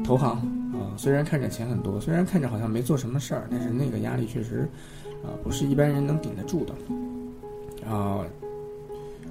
[0.05, 0.33] 投行
[0.75, 4.69] 啊，虽然看着钱很多，虽然看着好像没做什么事儿，但是那个压力确实
[5.25, 6.75] 啊，不是一般人能顶得住的。
[7.91, 8.21] 啊，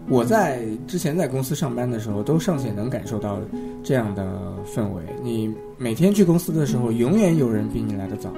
[0.09, 3.39] 我在之前在公司上班的时候，都尚且能感受到
[3.83, 5.03] 这样的氛围。
[5.21, 8.29] 你每天去公司的时候，永远有人比你来的早；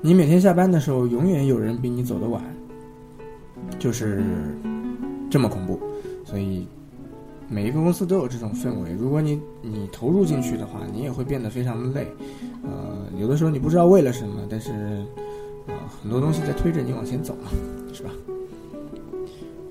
[0.00, 2.40] 你每天下班的时候，永远有人比你走的晚，
[3.78, 4.22] 就是
[5.28, 5.80] 这么恐怖。
[6.24, 6.64] 所以
[7.48, 8.92] 每一个公司都有这种氛围。
[8.92, 12.06] 如果你你投入进去的话，你也会变得非常的累。
[12.62, 14.70] 呃，有的时候你不知道为了什么，但是
[15.66, 17.50] 啊，很多东西在推着你往前走嘛，
[17.92, 18.10] 是吧？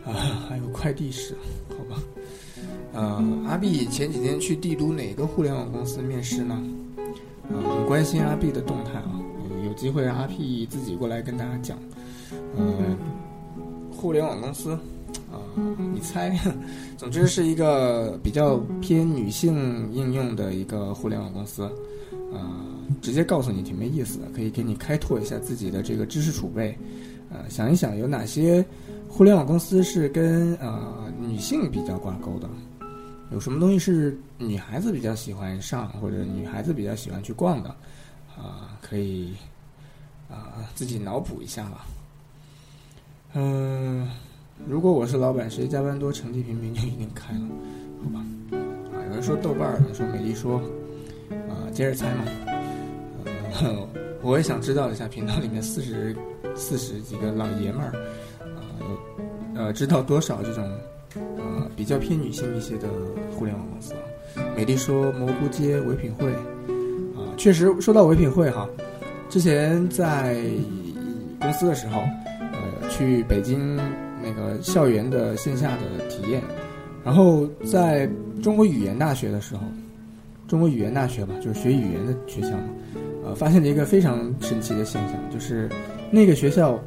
[0.09, 1.35] 啊，还有快递室，
[1.69, 2.01] 好吧。
[2.93, 6.61] 呃，阿碧前几天去帝都哪个互联网公司面试呢？
[7.49, 9.19] 呃，很关心阿碧的动态啊，
[9.65, 11.77] 有机会阿碧自己过来跟大家讲。
[12.57, 12.97] 呃，
[13.91, 14.71] 互联网公司，
[15.31, 15.37] 啊，
[15.93, 16.37] 你猜？
[16.97, 21.63] 总之是一个比较偏女性应用的一个互联网公司。
[22.33, 22.61] 啊，
[23.01, 26.77] 直接告诉你挺没意思的，可以给你开拓一下自己的这个知识储备。
[27.31, 28.63] 呃，想一想有哪些？
[29.09, 32.47] 互联网公司是跟呃女性比较挂钩的，
[33.31, 37.69] 有什么东西是女孩子比较喜欢上或者女孩子比较喜欢去逛的，
[38.37, 39.33] 啊，可以
[40.29, 41.85] 啊自己脑补一下吧。
[43.33, 44.07] 嗯，
[44.65, 47.41] 如果我是老板，谁加班多成绩平平就一定开了，
[48.03, 48.25] 好吧？
[48.93, 50.59] 啊，有人说豆瓣儿，有人说美丽说，
[51.49, 52.23] 啊，接着猜嘛。
[53.61, 53.87] 呃，
[54.21, 56.15] 我也想知道一下频道里面四十
[56.55, 57.93] 四十几个老爷们儿。
[59.59, 60.63] 呃，知道多少这种
[61.13, 62.87] 呃比较偏女性一些的
[63.35, 63.99] 互联网公司啊？
[64.55, 68.65] 美丽说蘑菇街唯品会啊，确实说到唯品会哈，
[69.27, 70.41] 之前在
[71.41, 71.99] 公司的时候，
[72.39, 73.75] 呃，去北京
[74.23, 76.41] 那个校园的线下的体验，
[77.03, 78.09] 然后在
[78.41, 79.63] 中国语言大学的时候，
[80.47, 82.63] 中国语言大学吧，就是学语言的学校嘛，
[83.25, 85.67] 呃，发现了一个非常神奇的现象，就是
[86.09, 86.81] 那个学校。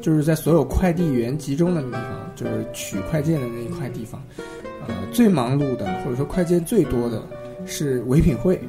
[0.00, 4.22] 就是在所有快递员集中的地方，就是取快件的那一块地方，
[4.86, 7.22] 呃，最忙碌的或者说快件最多的
[7.66, 8.60] 是唯品会，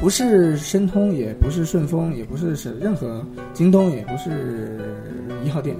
[0.00, 4.80] 不是申通，也不是顺丰，也不是是任何京东，也不是
[5.44, 5.76] 一号店，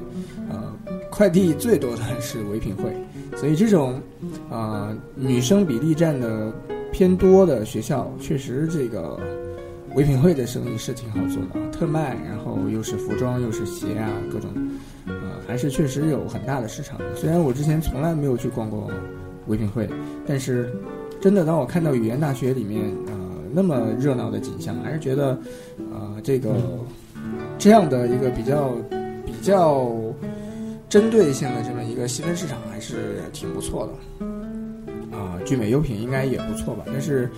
[0.50, 0.74] 呃，
[1.10, 2.92] 快递最多的是唯品会，
[3.36, 4.00] 所以这种
[4.50, 6.52] 啊女生比例占的
[6.92, 9.18] 偏多的学校，确实这个
[9.94, 14.50] 唯品会的生意是挺好做的，特卖，然后又是服装又是鞋啊，各种。
[15.44, 16.98] 还是确实有很大的市场。
[17.14, 18.90] 虽然我之前从来没有去逛过
[19.48, 19.86] 唯品会，
[20.24, 20.72] 但是
[21.20, 23.12] 真的当我看到语言大学里面呃
[23.52, 25.38] 那么热闹的景象，还是觉得
[25.92, 26.54] 呃这个
[27.58, 28.70] 这样的一个比较
[29.26, 29.92] 比较
[30.88, 34.26] 针对性的这么一个细分市场还是挺不错的。
[35.14, 36.84] 啊，聚美优品应该也不错吧？
[36.86, 37.28] 但是，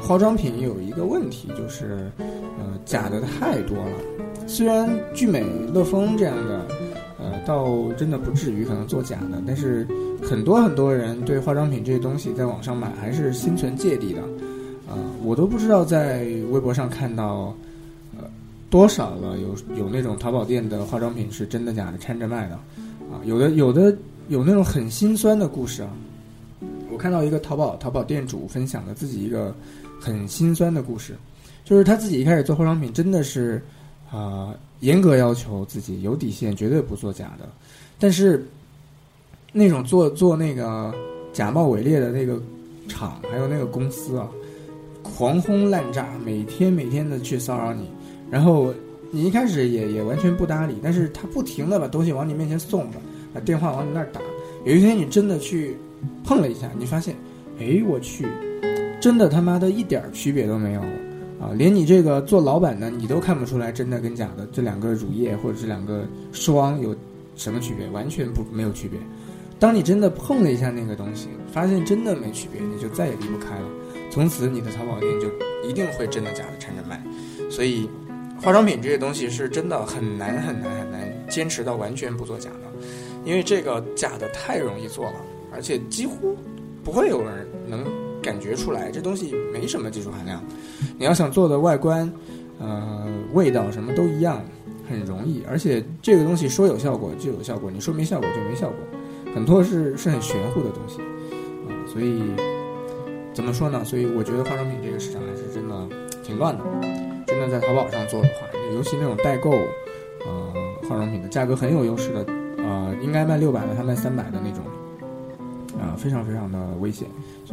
[0.00, 2.10] 化妆品有一个问题就是
[2.58, 4.46] 呃假的太多了。
[4.46, 6.66] 虽然聚美乐风这样的。
[7.16, 9.86] 呃，倒真的不至于可能做假的，但是
[10.20, 14.20] 很多很多人对化妆品这些东西在网上买还是心存芥蒂的，
[14.86, 17.54] 呃，我都不知道在微博上看到，
[18.18, 18.24] 呃，
[18.68, 22.56] 多少了有有那种淘宝店的化妆品是真的假的掺着卖的，
[23.10, 23.96] 啊，有的有的
[24.28, 25.88] 有那种很心酸的故事啊，
[26.90, 29.54] 我看到一个淘宝淘宝店主分享了自己一个
[30.04, 31.16] 很心酸的故事，
[31.64, 33.62] 就是他自己一开始做化妆品真的是。
[34.10, 37.48] 啊，严格要求自己有底线，绝对不做假的。
[37.98, 38.46] 但是，
[39.52, 40.94] 那种做做那个
[41.32, 42.40] 假冒伪劣的那个
[42.86, 44.28] 厂，还有那个公司啊，
[45.02, 47.90] 狂轰滥炸，每天每天的去骚扰你。
[48.30, 48.72] 然后
[49.10, 52.98] 你一开始也也完全不搭理，但是他不停的把东西往你面前送着，
[53.32, 54.20] 把电话往你那儿打。
[54.64, 55.76] 有一天你真的去
[56.22, 57.16] 碰了一下，你发现，
[57.58, 58.24] 哎，我去，
[59.04, 60.80] 真的他妈的一点区别都没有。
[61.38, 66.96] 啊，连你这个做老板的，你都看不出来真的跟假的这两个乳液或者这两个霜有
[67.36, 68.98] 什么区别，完全不没有区别。
[69.58, 73.68] 当你真的碰了一下那个东西，发现真的没区别，你就再也离不开了。
[74.10, 75.28] 从此你的淘宝店就
[75.68, 77.04] 一定会真的假的掺着卖。
[77.50, 77.86] 所以，
[78.40, 82.86] 化妆品这些东西是真的很难很难很难坚持到完全不做假的，
[83.22, 85.16] 因为这个假的太容易做了，
[85.52, 86.34] 而且几乎
[86.82, 87.84] 不会有人能。
[88.24, 90.42] 感觉出来，这东西没什么技术含量。
[90.98, 92.10] 你要想做的外观，
[92.58, 94.42] 呃，味道什么都一样，
[94.88, 95.42] 很容易。
[95.46, 98.78] 而且这个东西说有效果就有效果，你说没效果就没效果。
[99.34, 101.02] 很多是是很玄乎的东西
[101.68, 102.22] 啊，所以
[103.34, 103.84] 怎么说呢？
[103.84, 105.74] 所以我觉得化妆品这个市场还是真的
[106.24, 106.64] 挺乱的。
[107.26, 109.50] 真的在淘宝上做的话，尤其那种代购，
[110.24, 110.52] 呃，
[110.88, 112.24] 化妆品的价格很有优势的，
[112.58, 114.62] 呃，应该卖六百的，他卖三百的那种，
[115.80, 117.08] 啊，非常非常的危险。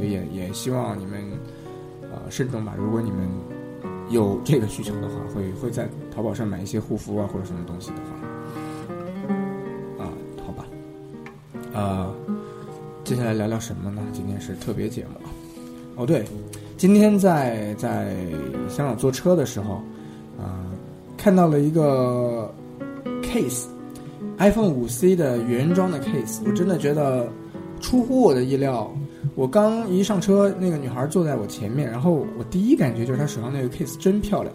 [0.08, 1.22] 也也希望你们
[2.12, 2.74] 呃慎重吧。
[2.78, 3.30] 如果你们
[4.10, 7.98] 有这个需求的话，会会在淘宝上买一些护肤啊或者什么东西的
[9.98, 10.12] 话，啊，
[10.46, 10.66] 好吧，
[11.74, 12.14] 呃，
[13.04, 14.02] 接下来聊聊什么呢？
[14.12, 15.12] 今天是特别节目。
[15.96, 16.26] 哦，对，
[16.78, 18.16] 今天在在
[18.70, 19.76] 香港坐车的时候，
[20.38, 20.66] 啊，
[21.18, 22.54] 看到了一个
[23.22, 27.30] case，iPhone 五 C 的原装的 case，我真的觉得
[27.80, 28.92] 出乎我的意料。
[29.36, 34.54] 我刚一上车，那个女孩坐在我前面，然后我第一感觉就是她手上那个 case 真漂亮。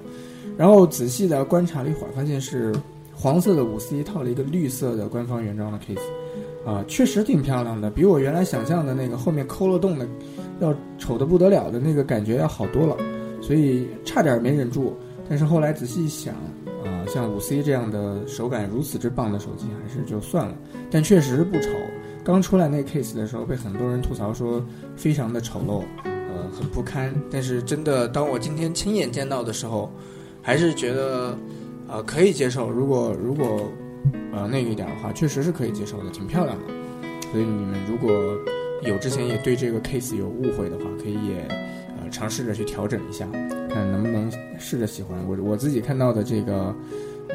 [0.56, 2.74] 然后仔细的观察了一会儿，发现是
[3.14, 10.06] 黄色的五 C 套了一个绿色的官方原装的 case，啊，确实挺漂亮的，比我原来想象的那个后面抠了洞的。
[10.58, 12.96] 要丑的不得了的那个感觉要好多了，
[13.42, 14.96] 所以差点没忍住。
[15.28, 16.34] 但是后来仔细一想，
[16.82, 20.54] 啊，像五 C 这样的手感如此之棒的手机，还是就算了。
[20.90, 21.68] 但确实不丑。
[22.26, 24.60] 刚出来那 case 的时候，被很多人吐槽说
[24.96, 27.14] 非常的丑陋，呃，很不堪。
[27.30, 29.92] 但是真的，当我今天亲眼见到的时候，
[30.42, 31.38] 还是觉得，
[31.86, 32.68] 呃，可以接受。
[32.68, 33.70] 如果如果，
[34.32, 36.64] 呃，那个一点的话，确实是可以接受的，挺漂亮的。
[37.30, 38.10] 所以你们如果。
[38.82, 41.48] 有之前也对这个 case 有误会的话，可以也
[41.98, 43.26] 呃尝试着去调整一下，
[43.70, 46.74] 看能不能试着喜欢我我自己看到的这个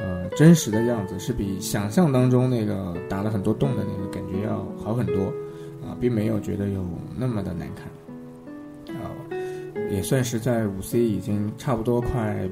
[0.02, 5.26] 呃真实的样子是比想象当中那个打了很多洞的那个感觉要好很多
[5.86, 6.84] 啊，并没有觉得有
[7.16, 9.14] 那么的难看啊，
[9.92, 12.50] 也算是在五 C 已经差不多快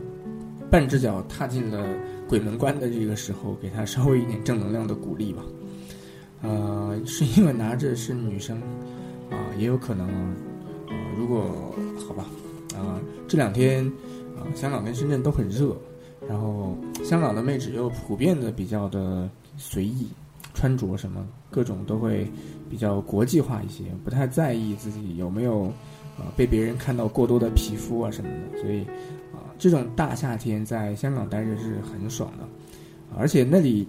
[0.70, 1.86] 半只脚踏进了
[2.28, 5.42] 鬼门关的这个时候，给他稍微一点正能量的鼓励吧。
[6.42, 8.62] 呃，是因为拿着是女生，
[9.32, 10.08] 啊，也有可能，
[10.88, 11.74] 呃，如果
[12.08, 12.26] 好吧，
[12.76, 13.84] 啊，这两天，
[14.38, 15.76] 啊，香港跟深圳都很热，
[16.30, 20.08] 然后香港的妹纸又普遍的比较的随意，
[20.54, 22.32] 穿着什么各种都会
[22.70, 25.63] 比较国际化一些，不太在意自己有没有，
[26.20, 28.84] 啊，被别人看到过多的皮肤啊什么的，所以，
[29.34, 32.48] 啊，这种大夏天在香港待着是很爽的，
[33.18, 33.88] 而且那里。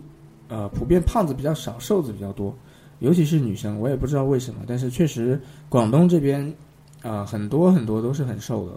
[0.53, 2.53] 呃，普遍胖子比较少，瘦子比较多，
[2.99, 6.53] 尤其是女生，我也不知道为什么，但是确实广东这边，
[7.03, 8.73] 啊，很多很多都是很瘦的，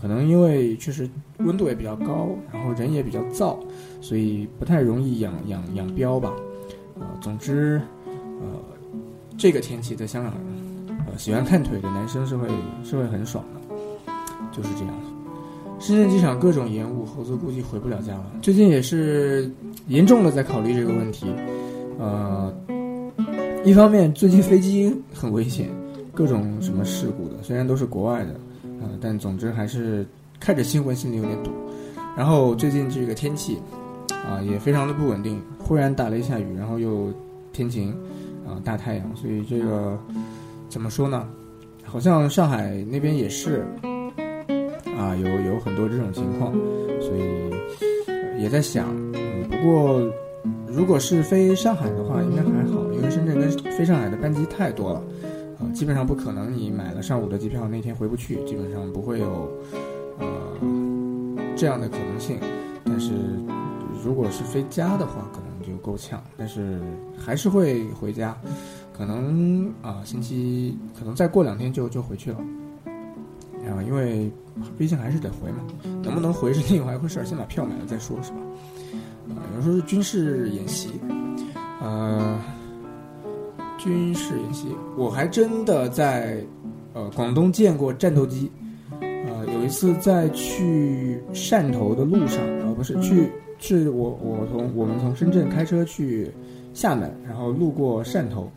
[0.00, 3.56] 可能因为确实温度也比较高，然后人也比较燥，
[4.00, 6.32] 所以不太容易养养养膘吧。
[7.00, 8.46] 呃，总之，呃，
[9.36, 10.34] 这个天气在香港，
[11.06, 12.48] 呃，喜欢看腿的男生是会
[12.84, 14.14] 是会很爽的，
[14.52, 14.94] 就是这样。
[15.80, 18.32] 深圳机场各种延误，猴子估计回不了家了。
[18.40, 19.50] 最近也是
[19.88, 21.26] 严重的在考虑这个问题，
[21.98, 22.54] 呃，
[23.64, 25.68] 一方面最近飞机很危险，
[26.14, 28.36] 各种什么事故的，虽然都是国外的，
[28.82, 30.04] 呃，但总之还是
[30.38, 31.50] 看着新闻心里有点堵。
[32.16, 33.58] 然后最近这个天气
[34.08, 37.12] 啊也非常的不稳定，忽然打了一下雨，然后又
[37.52, 37.90] 天晴，
[38.46, 39.98] 啊大太阳，所以这个
[40.68, 41.26] 怎么说呢？
[41.84, 43.64] 好像上海那边也是。
[44.94, 46.52] 啊，有有很多这种情况，
[47.00, 48.94] 所以也在想，
[49.50, 50.00] 不过
[50.68, 55.02] 如果是飞上海的话，应该还好，因为深圳跟飞上海的班机太多了，
[55.72, 59.50] 基本上不可能你买了上午的机票那天回不去，基本上不会有
[60.18, 60.26] 呃
[61.56, 62.38] 这样的可能性。
[62.84, 63.12] 但是
[64.04, 66.80] 如果是飞家的话，可能就够呛，但是
[67.16, 68.36] 还是会回家，
[68.96, 72.38] 可能啊星期可能再过两天就就回去了。
[73.64, 74.30] 啊，因为
[74.76, 75.58] 毕竟还是得回嘛，
[76.02, 78.38] 能不能回是另外一回事儿，先把票买了再说，是吧？
[79.30, 80.90] 啊，有时候是军事演习，
[81.80, 82.40] 呃，
[83.82, 86.36] 军事演习，我还真的在
[86.92, 88.48] 呃广东见过战斗机，
[89.00, 96.30] 呃，有一次在去汕头的路上，呃，不是去，是我我从我们从深圳开车去
[96.72, 98.48] 厦门，然后路过汕头，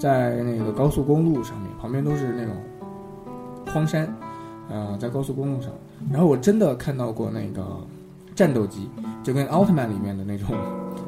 [0.00, 2.52] 在那个高速公路上面，旁边都是那种
[3.72, 4.12] 荒山。
[4.68, 5.70] 呃，在高速公路上，
[6.10, 7.78] 然后我真的看到过那个
[8.34, 8.88] 战斗机，
[9.22, 10.48] 就跟奥特曼里面的那种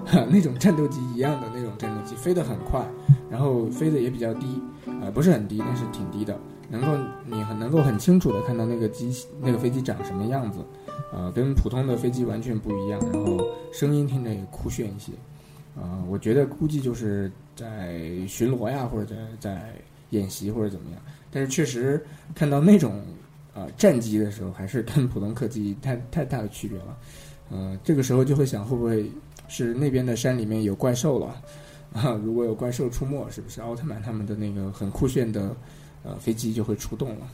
[0.31, 2.85] 那种战斗机一样的那种战斗机，飞得很快，
[3.31, 4.61] 然后飞得也比较低，
[5.01, 6.39] 呃，不是很低，但是挺低的，
[6.69, 6.89] 能够
[7.27, 10.59] 你很能够很清楚的看到那个机那个飞机长什么样子，
[11.13, 15.13] 呃，跟普通的飞机完全不一样，然后声音听着也酷炫一些，
[15.77, 19.73] 呃，我觉得估计就是在巡逻呀，或者在在
[20.11, 21.01] 演习或者怎么样，
[21.31, 23.03] 但是确实看到那种。
[23.55, 26.99] 啊，战机的时候还是跟普通客机太太大的区别了，
[27.53, 29.09] 呃，这个时候就会想会不会
[29.49, 31.36] 是那边的山里面有怪兽了，
[31.92, 35.55] 啊，如果有怪兽出没，是不是奥特曼他们的那个很酷炫的
[36.03, 37.26] 呃飞机就会出动了？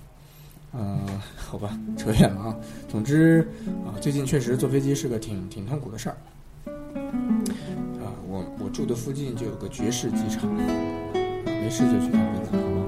[0.72, 0.98] 呃，
[1.36, 2.56] 好吧，扯远了啊。
[2.88, 3.40] 总之
[3.84, 6.16] 啊，最近确实坐飞机是个挺挺痛苦的事儿。
[6.64, 12.86] 啊，我我住的附近就有个爵士机场，没事就去趟飞机，好吗？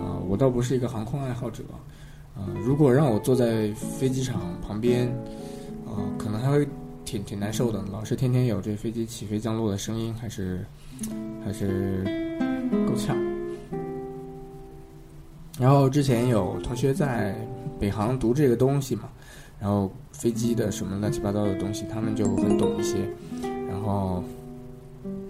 [0.00, 1.62] 啊，我倒不是一个航空爱好者，
[2.34, 5.08] 啊，如果让我坐在飞机场旁边，
[5.84, 6.66] 啊，可能还会
[7.08, 10.62] 挺挺难受的，老是天天有这飞机起飞降落的声音，还是
[11.42, 12.04] 还是
[12.86, 13.16] 够呛。
[15.58, 17.34] 然后之前有同学在
[17.80, 19.08] 北航读这个东西嘛，
[19.58, 23.08] 然后飞机的什么乱七八糟的东西，他们就很懂一些。
[23.66, 24.22] 然后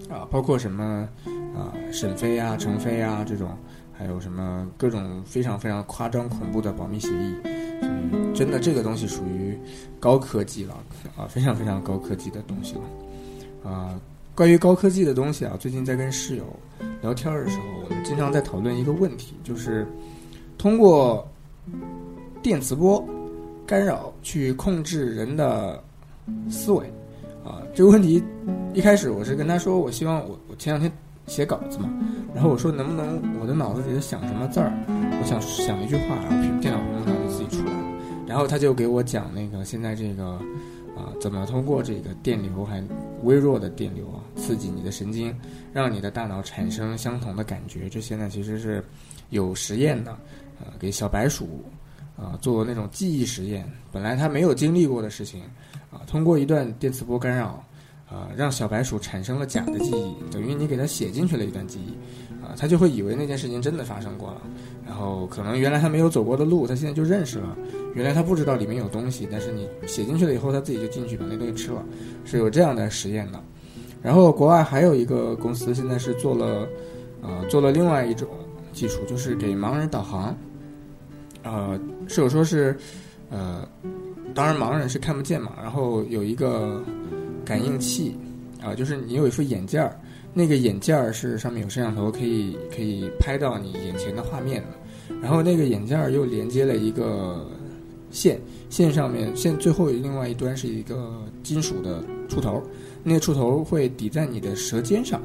[0.09, 1.07] 啊，包括什么
[1.55, 3.57] 啊，沈飞啊、成飞啊这种，
[3.93, 7.35] 还有什么各种非常非常夸张恐怖的保密协议，
[7.81, 9.57] 嗯，真的这个东西属于
[9.99, 10.75] 高科技了
[11.17, 13.99] 啊，非常非常高科技的东西了啊。
[14.35, 16.43] 关于高科技的东西啊，最近在跟室友
[17.01, 19.87] 聊天的时候，我们经常在讨论一个问题，就是。
[20.57, 21.25] 通过
[22.41, 23.01] 电磁波
[23.65, 25.81] 干扰去控制人的
[26.49, 26.85] 思维
[27.45, 28.21] 啊，这个问题
[28.73, 30.91] 一开始我是跟他说，我希望我我前两天
[31.27, 31.89] 写稿子嘛，
[32.35, 36.58] 然后我说能不能我的脑子里在想什么字儿，我想想一句话，然后
[38.29, 40.39] 然后他就给我讲那个现在这个
[40.95, 42.81] 啊怎么通过这个电流还
[43.23, 45.35] 微弱的电流啊刺激你的神经，
[45.73, 48.83] 让你的大脑产生相同的感觉，这现在其实是
[49.31, 50.15] 有实验的。
[50.61, 51.63] 呃，给小白鼠，
[52.17, 53.65] 啊，做那种记忆实验。
[53.93, 55.41] 本来他没有经历过的事情，
[55.89, 57.65] 啊，通过一段电磁波干扰，
[58.09, 61.95] 啊，让小白鼠产生了假的记忆，等于你给他写进去了一段记忆，
[62.57, 64.41] 他就会以为那件事情真的发生过了。
[64.85, 67.57] 然后可能原来他没有走过的路，他现在就认识了。
[67.93, 71.83] 原来他不知道里面有东西，但是你写进去了以后，他自己就进去把那东西吃了，
[72.25, 73.39] 是有这样的实验的。
[74.01, 76.67] 然后国外还有一个公司现在是做了，
[77.21, 78.27] 呃，做了另外一种
[78.71, 80.35] 技术，就是给盲人导航。
[81.43, 82.75] 呃，是有说是，
[83.29, 83.67] 呃，
[84.33, 86.83] 当然盲人是看不见嘛，然后有一个
[87.45, 88.15] 感应器，
[88.61, 89.97] 啊，就是你有一副眼镜儿，
[90.33, 97.45] 那个眼镜儿是上面有摄像头，可以可以拍到你眼前的画面的，然后那个眼镜儿又连接了一个
[98.11, 102.61] 线，线上面线最后另外一端是一个金属的触头，
[103.03, 105.21] 那个触头会抵在你的舌尖上，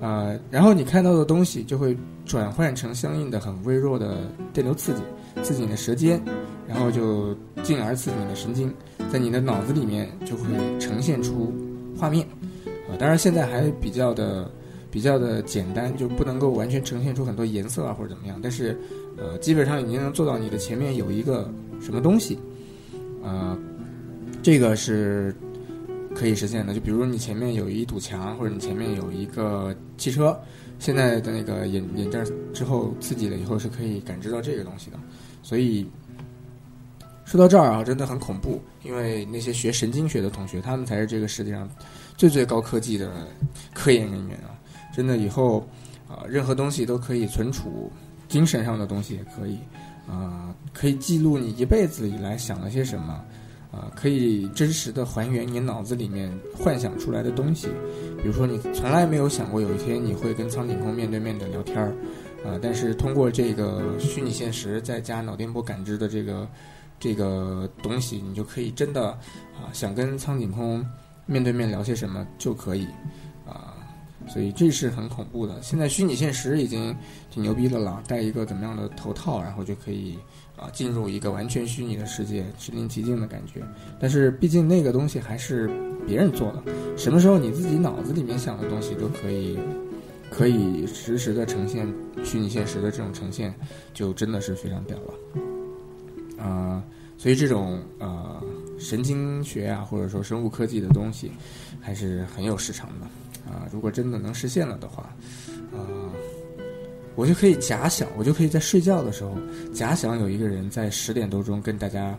[0.00, 5.00] 啊，然后你看到的东西就会转换成相应的很微弱的电流刺激。
[5.40, 6.20] 刺激你的舌尖，
[6.66, 8.74] 然后就进而刺激你的神经，
[9.08, 10.42] 在你的脑子里面就会
[10.80, 11.54] 呈现出
[11.96, 12.26] 画面，
[12.88, 14.50] 啊，当然现在还比较的
[14.90, 18.78] 比较的简单，就不能够完全呈现出很多颜色啊或者怎么样，但是，
[19.16, 22.38] 呃，基本上已经能做到你的前面有一个什么东西，
[23.22, 23.58] 啊，
[24.42, 25.34] 这个是
[26.14, 26.72] 可以实现的。
[26.72, 30.34] 就比如你前面有一堵墙，或者你前面有一个汽车，
[30.78, 32.24] 现在的那个眼眼镜
[32.54, 34.98] 之后刺激了以后是可以感知到这个东西的。
[35.42, 35.86] 所以
[37.26, 41.68] 说到这儿啊，真的很恐怖，因为那些学神经学的同学，他们才是这个世界上
[42.18, 43.10] 最最高科技的
[43.72, 44.52] 科研人员啊！
[44.92, 45.66] 真的，以后
[46.08, 47.90] 啊，任何东西都可以存储，
[48.28, 49.56] 精神上的东西也可以
[50.06, 53.24] 啊，可以记录你一辈子以来想了些什么
[53.70, 57.68] 啊，可以真实的还原你脑子里面幻想出来的东西。
[58.20, 61.94] 比如说，你从来没有想过有一天你会跟苍井空面对面的聊天儿。
[62.44, 62.54] 啊！
[62.62, 66.48] 但是通过这个虚拟现实再加脑电波感知的这个
[67.00, 69.08] 这个东西，你就可以真的
[69.56, 70.86] 啊，想跟苍井空
[71.28, 72.88] 面对面聊些什么就可以
[73.46, 73.76] 啊。
[74.26, 75.62] 所以这是很恐怖的。
[75.62, 76.92] 现在虚拟现实已经
[77.30, 80.18] 挺牛逼的了，戴一个怎么样的头套，然后就可以
[80.56, 83.62] 啊进入一个完全虚拟的世界，身临其境的感觉。
[84.00, 85.70] 但是毕竟那个东西还是
[86.06, 86.62] 别人做的，
[86.96, 89.56] 什么时候你自己脑子里面想的东西都可以。
[90.30, 91.90] 可以实时的呈现
[92.22, 93.54] 虚拟现实的这种呈现，
[93.94, 96.84] 就真的是非常屌了，啊，
[97.18, 98.42] 所以这种呃
[98.78, 101.30] 神经学啊，或者说生物科技的东西，
[101.80, 103.68] 还是很有市场的啊。
[103.70, 105.14] 如果真的能实现了的话，
[105.72, 105.84] 啊，
[107.14, 109.36] 我就可以假想，我就可以在睡觉的时候
[109.74, 112.16] 假想有一个人在十点多钟跟大家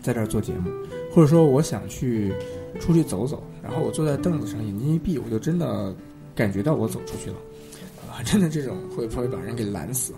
[0.00, 0.70] 在这儿做节目，
[1.12, 2.32] 或者说我想去
[2.78, 5.94] 出去走走，然后我坐在凳子上，眼睛一闭，我就真的。
[6.32, 7.36] 感觉到我走出去了，
[8.08, 10.14] 啊，真的这种会不会把人给拦死？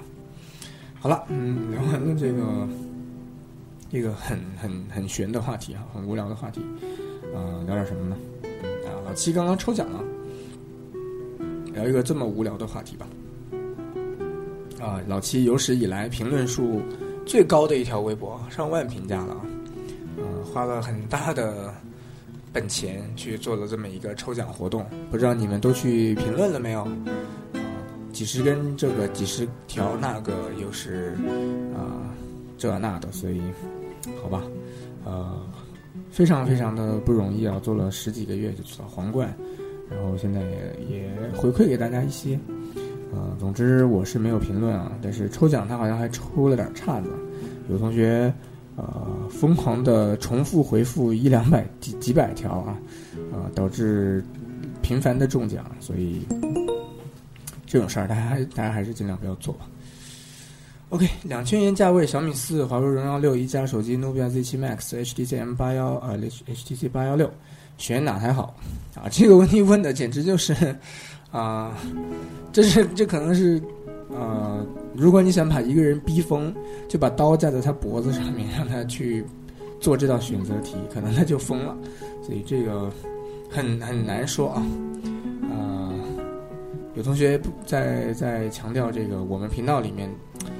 [1.01, 2.69] 好了，嗯，聊完了这个
[3.93, 6.63] 一个很很很玄的话题哈，很无聊的话题，
[7.35, 8.17] 啊，聊点什么呢？
[8.87, 10.03] 啊，老七刚刚抽奖了，
[11.75, 13.07] 聊一个这么无聊的话题吧。
[14.81, 16.81] 啊，老七有史以来评论数
[17.27, 19.41] 最高的一条微博，上万评价了啊，
[20.17, 21.73] 呃，花了很大的
[22.51, 26.89] 本钱去做了这么一个抽奖活动，不知道你们都去评论了没有？
[28.11, 31.15] 几十根这个，几十条那个，又是
[31.75, 32.09] 啊
[32.57, 33.41] 这那的，所以
[34.23, 34.43] 好吧，
[35.05, 35.41] 呃，
[36.11, 39.35] 非常非常的不容易啊，做了十几个月就取到皇冠，
[39.91, 42.39] 然后现在也也回馈给大家一些，
[43.13, 47.11] 呃，总之我是没有评论啊，但是抽奖他好像还抽了点岔子，
[47.69, 48.33] 有同学。
[48.75, 52.81] 呃，疯狂的重复回复一两百几几百条啊，
[53.31, 54.25] 啊，导致
[54.81, 56.23] 频繁的中奖，所以
[57.67, 59.69] 这种事儿大家大家还是尽量不要做吧。
[60.93, 66.15] OK，两千元价位，小米四、华为荣耀六、一加手机、努比亚 Z 七 Max、HTC M 八幺啊
[66.47, 67.31] ，HTC 八幺六，
[67.79, 68.55] 选哪台好？
[68.95, 70.77] 啊，这个问题问的简直就是
[71.31, 71.75] 啊，
[72.53, 73.61] 这是这可能是。
[74.15, 76.55] 呃，如果你想把一个人逼疯，
[76.87, 79.25] 就把刀架在他脖子上面，让他去
[79.81, 81.75] 做这道选择题，可能他就疯了。
[82.23, 82.93] 所以这个
[83.49, 84.63] 很很难说啊。
[85.51, 85.95] 呃，
[86.95, 90.11] 有同学在在强调这个，我们频道里面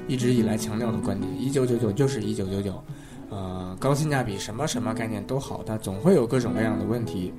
[0.07, 2.81] 一直以来强调的观点：一九九九就是一九九九。
[3.29, 7.33] 呃，高性价比什么什么概念都好，但总会有各种各样的问题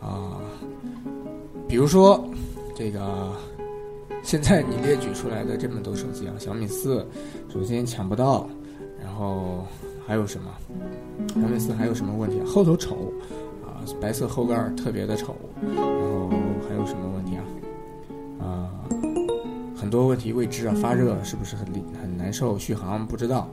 [0.00, 0.40] 啊。
[1.68, 2.24] 比如说
[2.74, 3.32] 这个。
[4.22, 7.06] 现在你列举出来的这么多手机啊，小米四，
[7.48, 8.50] 首先抢不到，
[9.00, 9.64] 然后
[10.04, 10.50] 还有什么？
[11.28, 12.40] 小米四还有什么问题？
[12.40, 13.12] 后头丑，
[13.64, 16.28] 啊，白色后盖特别的丑，然后
[16.68, 17.44] 还有什么问题啊？
[18.40, 18.66] 啊，
[19.76, 21.95] 很多问题未知啊，发热是不是很很
[22.26, 22.58] 难受？
[22.58, 23.48] 续航不知道，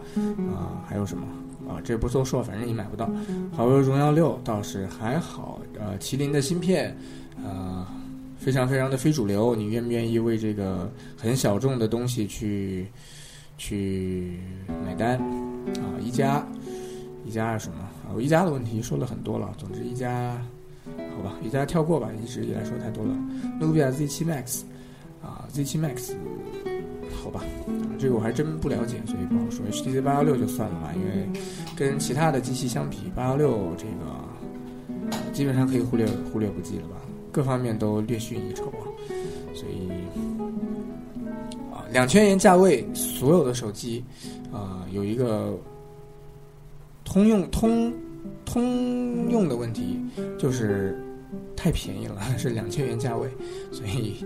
[0.56, 1.28] 啊，还有什么？
[1.70, 3.10] 啊，这不多说，反正你买不到。
[3.56, 6.96] 华为荣耀六倒是还好，呃，麒麟的芯片，
[7.44, 7.86] 呃。
[8.36, 12.86] 非常非常的非主流，你愿不愿意为这个很小众的东西去
[13.58, 14.38] 去
[14.86, 15.18] 买单
[15.80, 15.96] 啊？
[16.02, 16.46] 一加，
[17.26, 18.20] 一加是什么啊？
[18.20, 19.50] 一加的问题说了很多了。
[19.58, 20.36] 总之一加，
[21.16, 23.16] 好吧，一加跳过吧，一直以来说太多了。
[23.62, 24.64] 努比亚 Z7 Max
[25.22, 26.12] 啊，Z7 Max
[27.34, 27.44] 吧，
[28.00, 29.66] 这个我还真不了解，所以不好说。
[29.66, 31.28] HTC 八幺六就算了吧，因为
[31.76, 36.96] 跟其他的机器相比，八幺六这个基本上可以忽略忽略不计了吧。
[37.32, 38.86] 各方面都略逊一筹啊，
[39.56, 39.90] 所以
[41.74, 44.06] 啊，两千元价位所有的手机
[44.52, 45.58] 啊，有一个
[47.04, 47.92] 通用通
[48.46, 50.00] 通用的问题，
[50.38, 51.03] 就是
[51.56, 53.30] 太便宜了， 是两千元价位，
[53.72, 54.26] 所以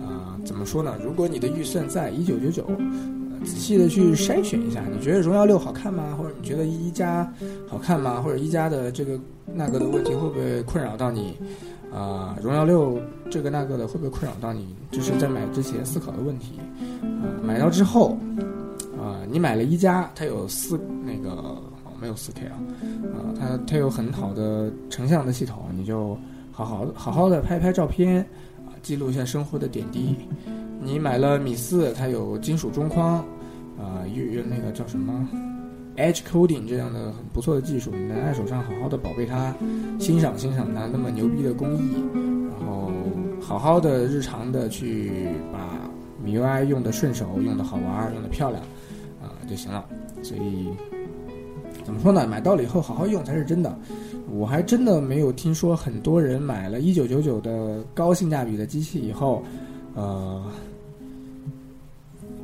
[0.00, 0.96] 啊，怎么说呢？
[1.02, 2.66] 如果你的预算在一九九九，
[3.44, 6.16] 仔细的去筛选一下，你觉得荣耀六好看吗？
[6.18, 7.30] 或者你觉得一加
[7.68, 8.20] 好看吗？
[8.20, 9.18] 或者一加的这个
[9.54, 11.36] 那个的问题会不会困扰到你？
[11.94, 13.00] 啊，荣耀六
[13.30, 14.74] 这个那个的会不会困扰到你？
[14.90, 16.58] 就是在买之前思考的问题。
[17.02, 18.18] 啊，买到之后，
[19.00, 21.56] 啊，你买了一加，它有四那个
[22.00, 22.58] 没有四 K 啊，
[23.14, 26.18] 啊，它它有很好的成像的系统，你就
[26.58, 28.16] 好好好好的拍拍照片，
[28.66, 30.16] 啊，记录一下生活的点滴。
[30.82, 33.18] 你买了米四，它有金属中框，
[33.78, 35.28] 啊，有有那个叫什么
[35.96, 39.54] ？Edge coding 这样的很不错的技术，你能在手上好好的宝贝它，
[40.00, 41.94] 欣赏欣赏它那么牛逼的工艺，
[42.50, 42.90] 然后
[43.40, 45.88] 好好的日常的去把
[46.26, 48.60] MIUI 用的顺手，用的好玩，用的漂亮，
[49.22, 49.86] 啊就行了。
[50.24, 50.70] 所以
[51.88, 52.26] 怎么说呢？
[52.26, 53.74] 买到了以后好好用才是真的。
[54.30, 59.42] 我还真的没有听说很多人买了一九九九的高性价比的机器以后，
[59.94, 60.44] 呃。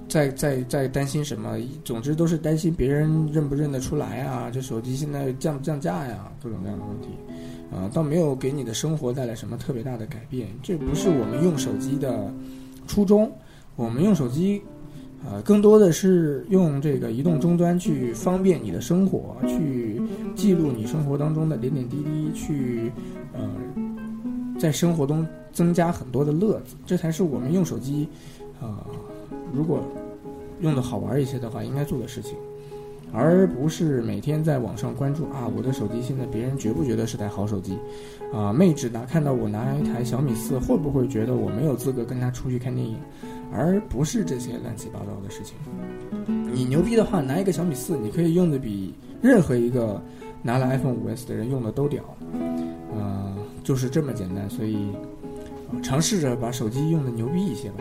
[0.06, 1.58] 在在在担心什么？
[1.84, 4.48] 总之都是担心别人认不认得出来啊！
[4.48, 6.30] 这手机现在降不降价呀？
[6.40, 7.08] 各种各样的问题，
[7.74, 10.46] 啊，倒没有给你的生活带来什么特别大的改变。
[10.62, 12.32] 这不是我们用手机的
[12.86, 13.30] 初衷。
[13.74, 14.62] 我们用手机，
[15.24, 20.00] 呃，更多的是用这个移动终端去方便你的生活，去
[20.34, 22.92] 记录你生活当中的点点滴滴，去
[23.32, 23.50] 呃，
[24.58, 26.76] 在生活中增加很多的乐子。
[26.86, 28.08] 这才是我们用手机，
[28.60, 28.86] 啊，
[29.52, 29.82] 如果。
[30.60, 32.32] 用的好玩一些的话，应该做的事情，
[33.12, 37.76] 而不是每天在网上关注啊，我的手机现在别人觉不觉得是台好手机？
[38.32, 42.96] 啊，妹纸拿看到我拿一台小米四，会不会觉得我没有资格跟他出去看电影？
[43.54, 45.56] 而不是这些乱七八糟的事情。
[46.52, 48.92] 你牛逼的话，拿一个小米四，你可以用的比
[49.22, 50.02] 任何一个
[50.42, 52.02] 拿了 iPhone 五 S 的人用的都屌。
[52.92, 54.50] 嗯，就是这么简单。
[54.50, 54.88] 所以，
[55.82, 57.76] 尝试着把手机用的牛逼一些吧，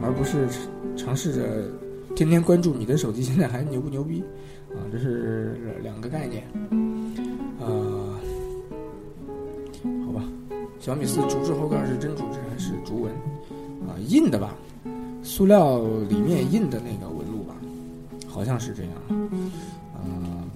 [0.00, 0.48] 而不是
[0.96, 1.68] 尝试着。
[2.14, 4.24] 天天关注你的手机现在还牛不牛逼，
[4.70, 6.42] 啊，这是两个概念，
[7.60, 7.68] 啊，
[10.06, 10.24] 好吧，
[10.80, 13.12] 小米四竹制后盖是真竹制还是竹纹？
[13.86, 14.54] 啊，印的吧，
[15.36, 17.54] 塑料里面印的那个纹路吧，
[18.26, 18.92] 好像是这样。
[19.10, 20.48] 嗯，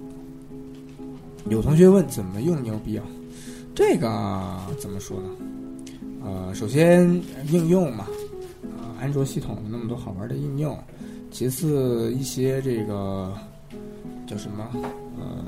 [1.49, 3.05] 有同学问怎么用牛逼啊？
[3.75, 4.09] 这个
[4.79, 5.29] 怎么说呢？
[6.25, 7.07] 呃，首先
[7.51, 8.07] 应用嘛，
[8.79, 10.75] 啊，安卓系统那么多好玩的应用。
[11.29, 13.31] 其次，一些这个
[14.25, 14.67] 叫什么
[15.19, 15.45] 呃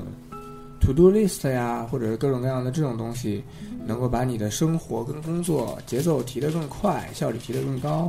[0.80, 3.42] ，to do list 呀，或者是各种各样的这种东西，
[3.84, 8.08] 能够把你的生活跟工作节奏提得更快，效率提得更高。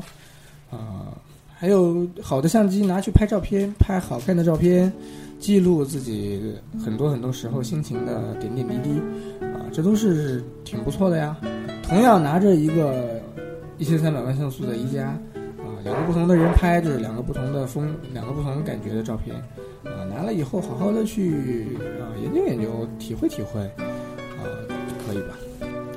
[1.57, 4.91] 还有好的相机拿去拍照片，拍好看的照片，
[5.39, 6.53] 记录自己
[6.83, 8.99] 很多很多时候心情的点点滴滴，
[9.45, 11.37] 啊，这都是挺不错的呀。
[11.83, 13.21] 同样拿着一个
[13.77, 15.05] 一千三百万像素的一加。
[15.05, 15.19] 啊
[15.83, 19.35] 两个不同的人拍，就是两个不同的风，两个不同感觉的照片，
[19.83, 23.61] 啊，拿了以后好好的去啊研究研究，体会体会，
[24.39, 24.43] 啊，
[25.05, 25.37] 可以吧？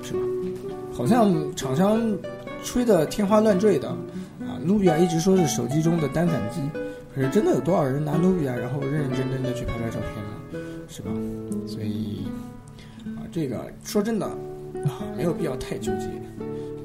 [0.03, 0.21] 是吧？
[0.93, 2.01] 好像厂商
[2.63, 3.95] 吹的天花乱坠的，
[4.59, 6.61] 努比亚一直说是手机中的单反机，
[7.15, 10.85] 可是真的有多少人拿努比亚然后认认真真的去拍拍照片呢？
[10.89, 11.11] 是吧？
[11.67, 12.27] 所以
[13.17, 16.07] 啊，这个说真的啊，没有必要太纠结，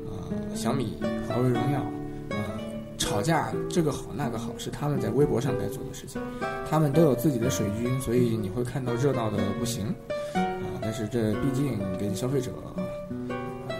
[0.10, 0.98] 啊，小米、
[1.28, 1.80] 华为、荣耀。
[1.80, 2.60] 啊
[2.96, 6.22] 吵架，这个好那个好，是他们在微博上该做的事情。
[6.70, 9.88] 他们都有自己的水军，所以你会看到热闹的不行
[10.34, 10.80] 啊。
[10.82, 12.80] 但是这毕竟跟消费者啊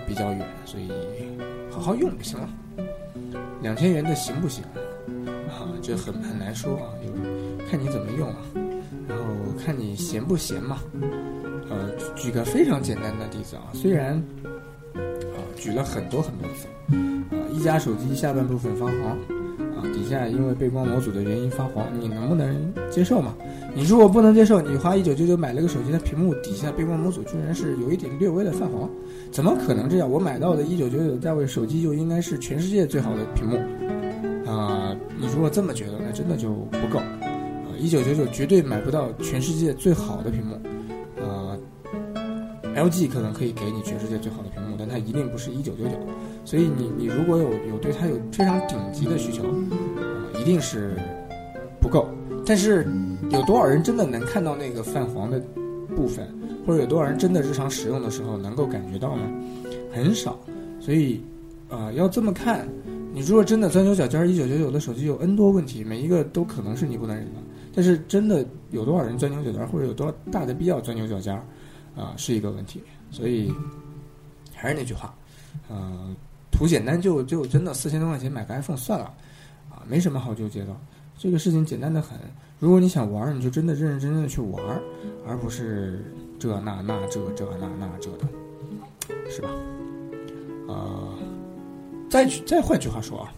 [0.06, 0.92] 比较远，所以
[1.72, 2.50] 好好用就行了。
[3.64, 4.62] 两千元的行不行
[5.48, 5.72] 啊？
[5.82, 6.94] 这很很难说啊，
[7.72, 8.36] 看你怎么用啊，
[9.08, 9.24] 然后
[9.58, 10.80] 看你闲不闲嘛。
[11.70, 14.16] 呃，举个非常简单的例子啊，虽然
[14.94, 16.74] 啊举了很多很多例子啊。
[17.52, 19.18] 一加手机下半部分发黄，
[19.92, 23.36] 底下因为背光模组的原因发黄，你能不能接受嘛？
[23.76, 28.90] 你如果不能接受，你花一九九九买了个手机，它屏幕底下背光模组居然是有一点略微的泛黄，
[29.32, 30.10] 怎么可能这样？
[30.10, 33.58] 我买到的一九九九价位手机就应该是全世界最好的屏幕，
[34.50, 40.56] 啊，你如果这么觉得，那真的就不够，啊，一九九九绝对买不到全世界最好的屏幕，
[41.18, 41.58] 呃
[42.76, 45.92] ，LG 可能可以给你全世界最好的屏幕，但它一定不是一九九九。
[46.46, 50.98] 所以你你如果有有对它有非常顶级的需求，啊，一定是
[51.80, 52.08] 不够。
[52.46, 52.86] 但是
[53.30, 55.42] 有多少人真的能看到那个泛黄的
[55.96, 56.28] 部分，
[56.68, 59.24] 或者有多少人真的日常使用的时候能够感觉到呢？
[59.94, 60.38] 很少。
[60.82, 61.22] 所以
[61.70, 62.68] 啊，要这么看，
[63.14, 67.40] 你如果真的钻牛角尖，一九九九的手机有 N 多问题，每一个都可能是你不能忍的。
[67.74, 71.34] 但是真的有多少人钻牛角尖，或者有多大的必要钻牛角尖，
[71.96, 72.84] 啊，是一个问题。
[73.10, 73.54] 所以
[74.64, 75.14] 还是那句话，
[75.70, 76.16] 嗯。
[76.50, 79.06] 图简单就就真的四千多块钱买个 iPhone 算了，
[79.72, 80.68] 啊，没什么好纠结的，
[81.18, 82.16] 这个事情简单的很。
[82.60, 84.64] 如果你想玩，你就真的认认真真的去玩，
[85.28, 86.06] 而不是
[86.38, 88.28] 这那那这这那那这的，
[89.32, 89.50] 是吧？
[90.68, 91.10] 呃，
[92.08, 93.34] 再再换句话说啊，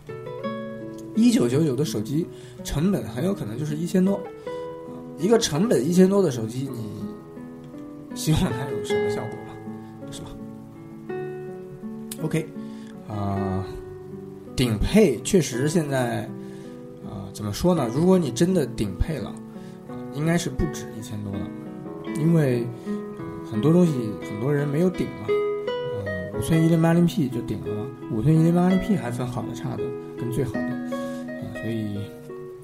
[1.15, 2.27] 一九九九的手机
[2.65, 4.19] 成本很有可能就是一千多，
[5.17, 7.01] 一个成本一千多的手机，你
[8.13, 9.44] 希望它有什么效果？
[12.23, 12.47] ？OK。
[13.07, 13.63] 啊，
[14.55, 16.23] 顶配确实现在，
[17.05, 17.87] 啊，怎么说呢？
[17.93, 19.33] 如果你真的顶配了，
[20.13, 21.47] 应该是不止一千多了，
[22.17, 22.65] 因为
[23.49, 23.93] 很多东西
[24.27, 25.27] 很多人没有顶嘛。
[25.27, 29.83] 呃，五寸一零八零 P 就顶了嘛，五寸一零八零 P 还分好的差的
[30.17, 31.97] 跟最好的，啊，所以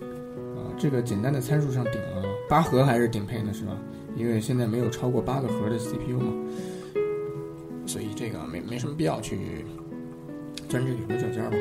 [0.01, 3.77] 啊，这个简单的参数上顶了八核还是顶配呢是吧？
[4.15, 6.33] 因为现在没有超过八个核的 CPU 嘛，
[7.91, 9.65] 所以这个没没什么必要去。
[10.69, 11.57] 钻这个牛角尖吧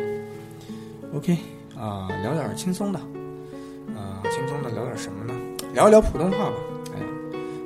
[1.16, 1.36] ，OK
[1.76, 3.00] 啊，聊点轻松的，
[3.96, 5.34] 啊，轻松的聊点什么呢？
[5.74, 6.54] 聊一聊普通话吧。
[6.94, 7.06] 哎呀，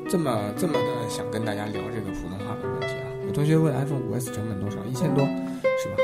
[0.09, 3.05] 这么这么的想跟大家聊这个普通话的问题啊。
[3.27, 4.79] 有同学问 iPhone 五 S 成本多少？
[4.87, 5.97] 一千多，是吧？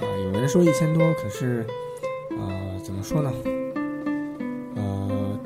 [0.00, 1.66] 啊，有人说一千多，可是，
[2.30, 3.30] 呃，怎么说呢？
[4.76, 5.38] 呃，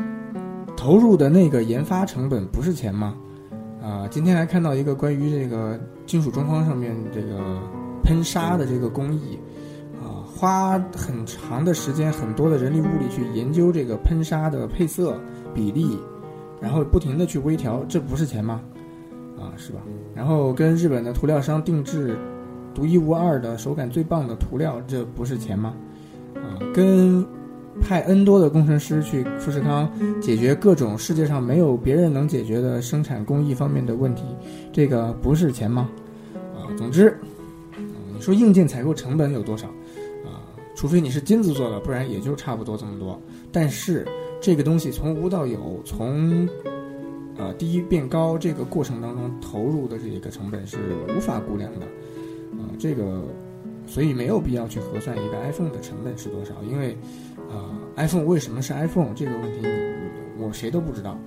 [0.76, 3.16] 投入的那个研发成本不是钱吗？
[3.82, 7.58] 啊，今天还看到一个关于这个金属中框上面这个。
[8.02, 9.38] 喷砂的这个工艺，
[10.02, 15.16] 啊，花很长的时间、很多的人力物力去研究这个喷砂的配色
[15.54, 15.96] 比例，
[16.60, 18.62] 然后不停的去微调，这不是钱吗？
[19.38, 19.80] 啊，是吧？
[20.12, 22.18] 然后跟日本的涂料商定制
[22.74, 25.74] 独一无二的手感最棒的涂料，这不是钱吗？
[26.34, 27.24] 啊，跟
[27.80, 29.90] 派 N 多的工程师去富士康
[30.20, 34.24] 解决各种世界上没有别人能解决的生产工艺方面的问题，
[34.72, 35.88] 这个不是钱吗？
[36.54, 37.16] 啊，总之。
[38.12, 39.66] 你说硬件采购成本有多少？
[40.26, 40.44] 啊，
[40.74, 43.18] 除非你是金子做的，不然也就差不多这么多。
[43.50, 44.06] 但是
[44.42, 46.46] 这个东西从无到有，从
[47.38, 50.76] 呃低变高这个过程当中投入的这个成本是
[51.16, 51.86] 无法估量的。
[52.58, 53.22] 啊，这个
[53.86, 56.94] 所以没有必要去核算一个 iPhone 的成本是多少，因为
[57.50, 59.66] 啊，iPhone 为什么是 iPhone 这个问题，
[60.38, 61.18] 我谁都不知道。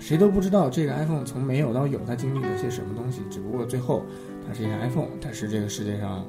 [0.00, 3.20] 谁都不知道这个 iPhone 从没有到有，它经历了些什么东西。
[3.28, 4.04] 只不过最后，
[4.46, 6.24] 它是一台 iPhone，它是这个世界上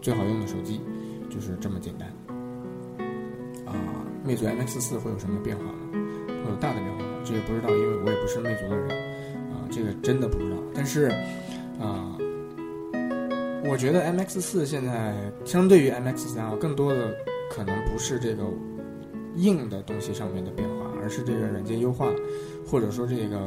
[0.00, 0.80] 最好用的手机，
[1.28, 2.08] 就是这么简单。
[3.66, 3.74] 啊，
[4.24, 5.70] 魅族 MX 四会有什么变化吗？
[5.92, 7.08] 会有大的变化吗？
[7.22, 8.90] 这个不知道，因为我也不是魅族的人，
[9.52, 10.56] 啊，这个真的不知道。
[10.74, 11.10] 但是，
[11.78, 12.16] 啊，
[13.68, 17.14] 我觉得 MX 四现在相对于 MX 三啊，更多的
[17.50, 18.44] 可能不是这个
[19.36, 20.74] 硬的东西上面的变化。
[21.02, 22.06] 而是这个软件优化，
[22.66, 23.38] 或者说这个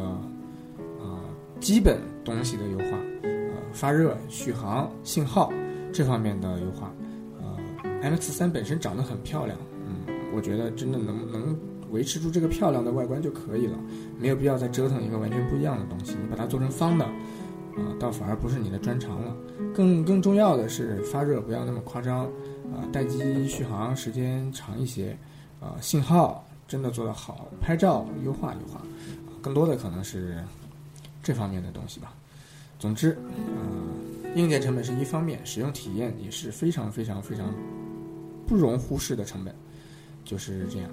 [1.00, 1.22] 啊
[1.60, 3.30] 基本东西的优化，呃
[3.72, 5.54] 发热、续航、信号
[5.94, 6.92] 这方面的优化，
[7.40, 7.56] 呃
[8.02, 9.56] MX 三本身长得很漂亮，
[9.86, 11.56] 嗯，我觉得真的能能
[11.92, 13.78] 维持住这个漂亮的外观就可以了，
[14.20, 16.16] 没有必要再折腾一个完全不一样的东西。
[16.20, 19.36] 你把它做成方的，啊，倒反而不是你的专长了。
[19.76, 22.26] 更更重要的是发热不要那么夸张，
[22.74, 25.16] 啊，待机续航时间长一些，
[25.64, 26.44] 啊，信号。
[26.66, 28.82] 真的做得好，拍照优化优化，
[29.44, 30.44] 更多的可能是
[31.22, 32.14] 这方面的东西吧。
[32.80, 37.54] 总之，嗯，硬件成本是一方面，使用体验也是非常非常非常
[38.48, 39.54] 不容忽视的成本，
[40.24, 40.90] 就是这样。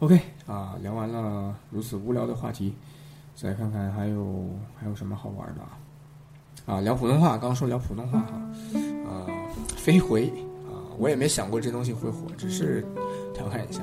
[0.00, 2.74] OK，啊，聊完了如此无聊的话题，
[3.34, 5.78] 再看看还有还有什么好玩的啊？
[6.66, 8.34] 啊，聊普通话，刚刚说聊普通话哈，
[9.08, 9.24] 啊，
[9.78, 10.30] 飞回，
[10.98, 12.84] 我也没想过这东西会火，只是。
[13.32, 13.80] 调侃一下，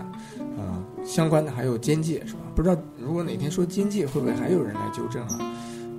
[0.55, 2.41] 啊，相关的还有边界是吧？
[2.53, 5.39] 不知道如果哪天说边界，会不会还有人来纠正啊？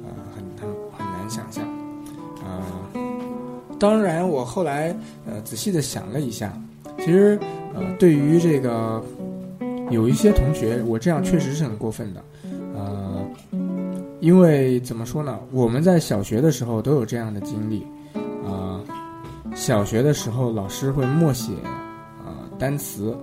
[0.04, 0.44] 呃，很
[0.92, 1.64] 很难想象。
[2.44, 2.62] 啊，
[3.76, 4.94] 当然，我后来
[5.26, 6.52] 呃仔细的想了一下，
[6.98, 7.36] 其实
[7.74, 9.02] 呃对于这个
[9.90, 12.22] 有一些同学，我这样确实是很过分的，
[12.76, 13.26] 呃，
[14.20, 15.36] 因为怎么说呢？
[15.50, 17.84] 我们在小学的时候都有这样的经历，
[19.58, 21.52] 小学的时候老师会默写
[22.24, 23.14] 啊单词。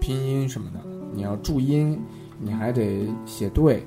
[0.00, 0.78] 拼音什么的，
[1.12, 2.00] 你要注音，
[2.38, 3.78] 你还得写对，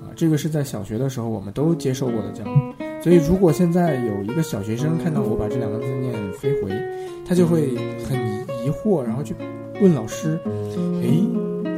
[0.00, 2.74] 啊，这个是在小学的时候我们都接受过的教育。
[3.02, 6.72] 所以，如果现在有一个小学生看到我把这两个字念“飞回”，
[7.24, 7.76] 他就会
[8.08, 8.18] 很
[8.64, 9.34] 疑惑，然后去
[9.80, 10.40] 问老师
[11.02, 11.22] ：“诶，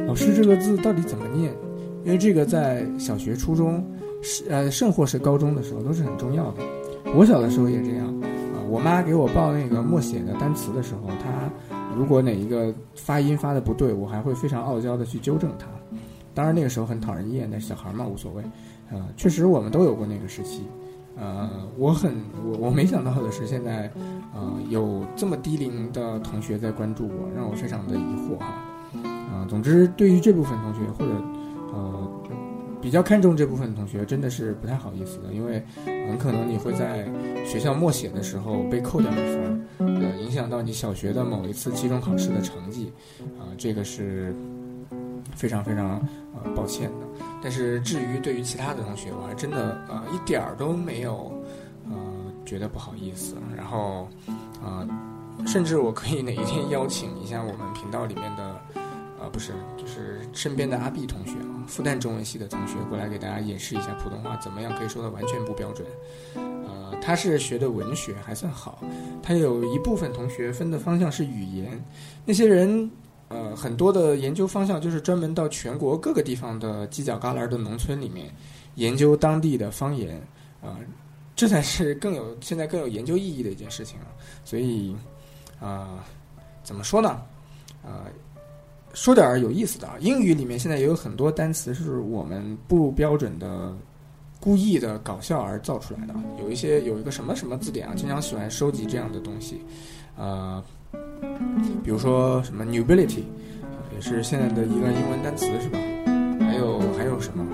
[0.07, 1.53] 老师这个字到底怎么念？”
[2.03, 3.85] 因为这个在小学、初中，
[4.23, 6.63] 是呃，甚或是高中的时候都是很重要的。
[7.13, 8.20] 我小的时候也这样，
[8.71, 11.29] 我妈给我报那个默写的单词的时候，她。
[11.93, 15.67] 如果哪一个发音发的不对，我还会非常傲娇的去纠正她。
[16.33, 18.41] 当然那个时候很讨人厌，但小孩嘛无所谓。
[18.89, 20.63] 呃，确实我们都有过那个时期。
[21.17, 22.15] 呃，我很
[22.45, 23.91] 我我没想到的是现在，
[24.33, 28.63] 呃，有这么低龄的同学在关注我，让我非常的疑惑哈。
[29.03, 31.11] 啊，总之对于这部分同学或者。
[32.81, 37.07] 比较看重这部分的同学，真的是不太好意思的，因为很可能你会在
[37.45, 42.91] 学校默写的时候被扣掉一分，呃，影响到你小学的某一次期中考试的成绩，
[43.39, 44.35] 啊，这个是
[45.35, 46.01] 非常非常
[46.33, 47.23] 呃抱歉的。
[47.43, 51.31] 但是至于对于其他的同学，我还真的呃一点儿都没有
[51.85, 51.95] 呃
[52.45, 54.07] 觉得不好意思，然后
[54.63, 54.87] 啊，
[55.45, 58.59] 甚至我可以哪一天邀请一下我们频道里面的。
[59.21, 61.33] 啊，不是，就是身边的阿 B 同学，
[61.71, 65.87] 复旦中文系的同学过来给大家演示一下普通话怎么样可以说的完全不标准。
[66.35, 68.83] 呃，他是学的文学，还算好。
[69.23, 71.81] 他有一部分同学分的方向是语言，
[72.25, 72.91] 那些人
[73.29, 78.29] 呃很多的研究方向就是专门到全国各个地方的犄角旮旯的农村里面
[78.75, 80.21] 研究当地的方言
[80.61, 80.75] 啊，
[81.37, 84.07] 这才是更有现在更有研究意义的一件事情了。
[84.43, 84.93] 所以
[85.61, 86.03] 啊，
[86.63, 87.09] 怎么说呢？
[87.81, 88.11] 啊。
[88.93, 93.73] 说点儿有意思的啊，英语里面现在也有很多单词是我们不标准的、
[94.39, 96.13] 故意的搞笑而造出来的。
[96.41, 99.61] 有一些有一个什么什么字典啊，经常喜欢收集这样的东西，
[100.17, 100.61] 呃，
[101.83, 103.23] 比如说什么 nobility，
[103.93, 105.79] 也是现在的一个英文单词是吧？
[106.41, 107.45] 还有还有什么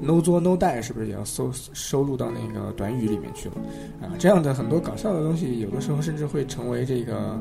[0.00, 3.56] no 作 no die，是不是也要收收录到那个短语里面去了？
[4.00, 7.38] 啊，这样的很多搞笑的东西，有的时候甚至会成为这个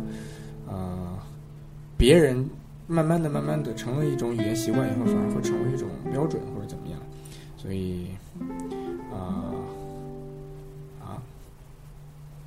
[0.68, 1.18] 呃
[1.96, 2.46] 别人。
[2.88, 7.00] 慢慢的、慢慢的，成为一种语言习惯以后，反而会成为一种标准或者怎么样。
[7.58, 8.10] 所以，
[9.12, 9.42] 啊
[11.02, 11.18] 啊，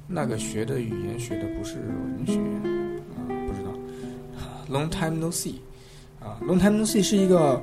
[0.06, 2.38] 那个学的语言学的不是文学
[3.16, 3.72] 啊，不知道。
[4.70, 5.56] Long time no see，
[6.20, 7.60] 啊，Long time no see 是一个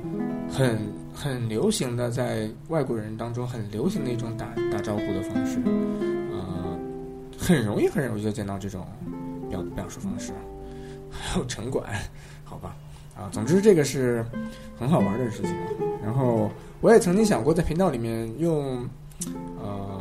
[0.50, 0.78] 很
[1.14, 5.58] 很流行的，在外国人当中很流行的一种打打招呼的方式，
[6.30, 6.76] 啊，
[7.38, 8.86] 很容易很容易就见到这种
[9.48, 10.32] 表表述方式，
[11.10, 11.90] 还有城管。
[12.46, 12.74] 好吧，
[13.14, 14.24] 啊，总之这个是
[14.78, 15.54] 很好玩的事情。
[16.02, 16.48] 然后
[16.80, 18.88] 我也曾经想过在频道里面用
[19.60, 20.00] 呃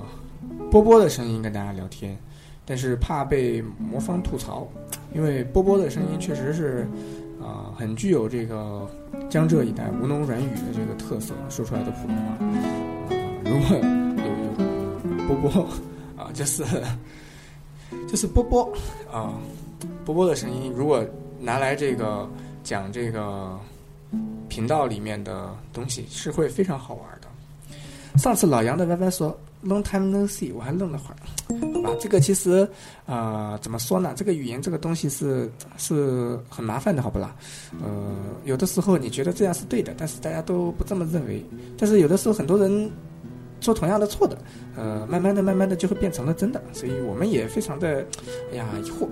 [0.71, 2.15] 波波的声音跟大家聊天，
[2.63, 4.67] 但是怕被魔方吐槽，
[5.13, 6.87] 因为波波的声音确实是
[7.41, 8.87] 啊，很具有这个
[9.29, 12.37] 江浙一带吴侬软语的这个特色，说出来的普通话。
[13.43, 13.77] 如果
[14.23, 14.25] 有
[15.17, 15.67] 有波波
[16.15, 16.63] 啊，就是
[18.07, 18.71] 就是波波
[19.11, 19.33] 啊，
[20.05, 21.03] 波波的声音，如果
[21.45, 22.27] 拿来这个
[22.63, 23.55] 讲这个
[24.49, 27.27] 频道里面的东西，是会非常好玩的。
[28.17, 31.17] 上次老杨的 YY 说 “long time no see”，我还愣了会儿。
[31.75, 32.67] 好吧，这个其实
[33.05, 34.13] 啊，怎么说呢？
[34.15, 37.35] 这个语言这个东西是是很麻烦的，好不啦？
[37.83, 38.15] 呃，
[38.45, 41.45] 有的时候你觉得这样是对的，但是大家都不这么认为。
[41.77, 42.89] 但是有的时候很多人
[43.61, 44.35] 做同样的错的，
[44.75, 46.59] 呃，慢慢的、慢慢的就会变成了真的。
[46.73, 48.03] 所以我们也非常的，
[48.51, 49.07] 哎呀，疑惑。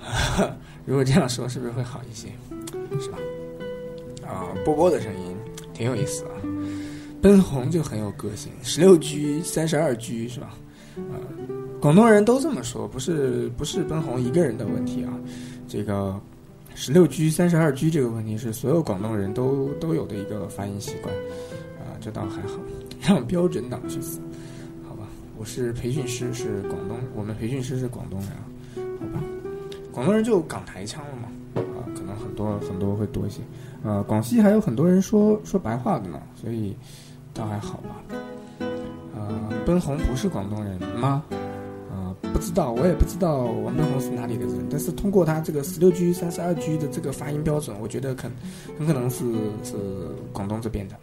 [0.86, 2.28] 如果这样说，是不是会好一些？
[3.00, 3.18] 是吧？
[4.24, 5.36] 啊，波波的声音
[5.74, 6.30] 挺有意思啊。
[7.20, 10.54] 奔红就很有个性，十六 G、三十二 G 是吧？
[10.96, 11.18] 啊，
[11.80, 15.12] 广东人都这么说，不是不是奔红一个人的问题啊。
[15.66, 16.18] 这个
[16.76, 21.12] 十六 G、三十二 G 这个问题是所有广东人都都有的一个发音习惯
[21.80, 22.60] 啊，这倒还好。
[23.02, 24.20] 让标准党去死，
[24.88, 25.06] 好吧？
[25.36, 28.46] 我是培训师，是广东，我们培训师是广东人啊，
[29.96, 33.40] 广东人就港台腔了嘛，啊，可能很多很多会多一些。
[33.82, 36.76] 呃，广西还有很多人说说白话的呢，所以。
[37.34, 38.00] 倒还好吧，
[39.14, 41.22] 呃，奔红不是广东人吗？
[41.90, 44.66] 呃，不知道，我也不知道王奔红是哪里的人。
[44.70, 48.26] 但是通过他这个十六 G、三十二 G 的这个发音标准，我觉得可
[48.78, 49.22] 很可能是
[49.62, 49.74] 是
[50.32, 50.96] 广东这边的。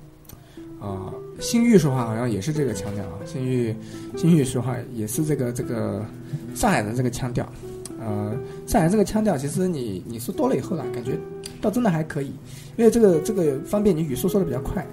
[0.79, 3.75] 啊，新玉说话好像也是这个腔调啊，新玉
[4.17, 6.03] 新玉说话也是这个这个
[6.55, 7.47] 上海人这个腔调。
[8.03, 8.35] 呃，
[8.67, 11.17] 上海这个腔调其实你你说多了以后呢，感觉
[11.61, 12.33] 倒真的还可以，
[12.75, 14.85] 因为这个这个方便你语速说的比较快。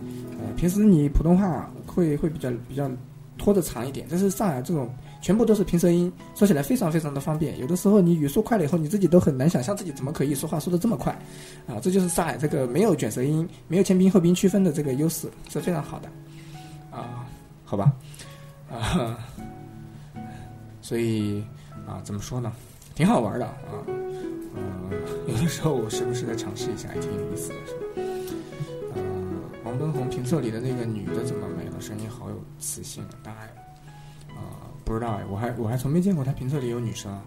[0.57, 2.91] 平时你普通话会会比较比较
[3.39, 4.93] 拖得长一点，但是上海这种
[5.23, 7.59] 全部都是平舌音，说起来非常非常的方便。
[7.59, 11.13] 有的时候你语速快了以后，你自己都很难想象自己怎么可以说话说的这么快，
[11.67, 16.09] 啊，这就是上海这个没有卷舌音、没有前鼻后鼻区分的这个优势，是非常好的，
[16.91, 17.27] 啊，
[17.65, 17.93] 好吧，
[18.71, 19.19] 啊，
[20.83, 21.43] 所以
[21.87, 22.53] 啊，怎么说呢，
[23.01, 24.93] 挺好玩的啊，呃，
[25.27, 28.97] 有的时候我时不时的尝试一下，也挺有意思的，是吧？
[29.65, 31.81] 黄奔红评测里的那个女的怎么没了？
[31.81, 33.41] 声音好有磁性，大概
[34.35, 37.19] 啊不知道哎，我还我还从没见过她评测里有女生，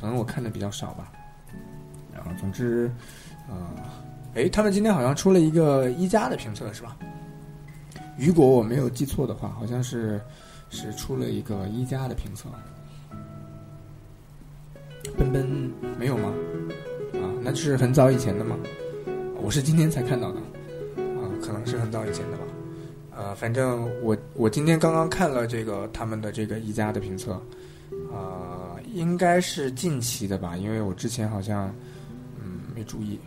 [0.00, 1.12] 可能我看的比较少吧。
[2.12, 2.90] 然后总之，
[3.48, 3.54] 呃，
[4.34, 6.96] 哎，他们今天好像出了一个一加的评测是吧？
[8.18, 10.20] 如果我没有记错的话，好像是
[10.68, 12.48] 是出了一个一加的评测。
[15.16, 16.32] 奔奔没有吗？
[17.14, 18.56] 啊，那是很早以前的吗？
[19.42, 20.38] 我是今天才看到的。
[20.38, 20.44] 啊
[21.42, 22.44] 可能是很早以前的吧，
[23.16, 27.32] 呃，反正我我今天刚刚看了这个他们的这个一家的评测，
[28.12, 31.74] 啊，应该是近期的吧，因为我之前好像
[32.38, 33.18] 嗯没注意，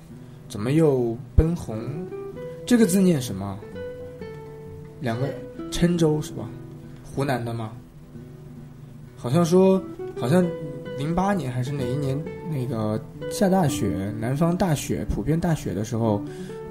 [0.48, 2.08] 怎么又奔红
[2.66, 3.60] 这个字念什么？
[5.02, 5.28] 两个
[5.70, 6.50] 郴州是吧？
[7.04, 7.74] 湖南的吗？
[9.18, 9.82] 好像说
[10.18, 10.46] 好像
[10.98, 16.22] 零八年还是哪一年那个下大雪，南方大雪普遍大雪的时候，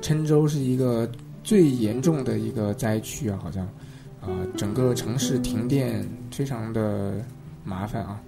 [0.00, 1.10] 郴州是一个。
[1.44, 3.66] 最严重的一个灾区啊，好像，
[4.22, 7.22] 啊，整个城市停电非常的
[7.62, 8.18] 麻烦啊，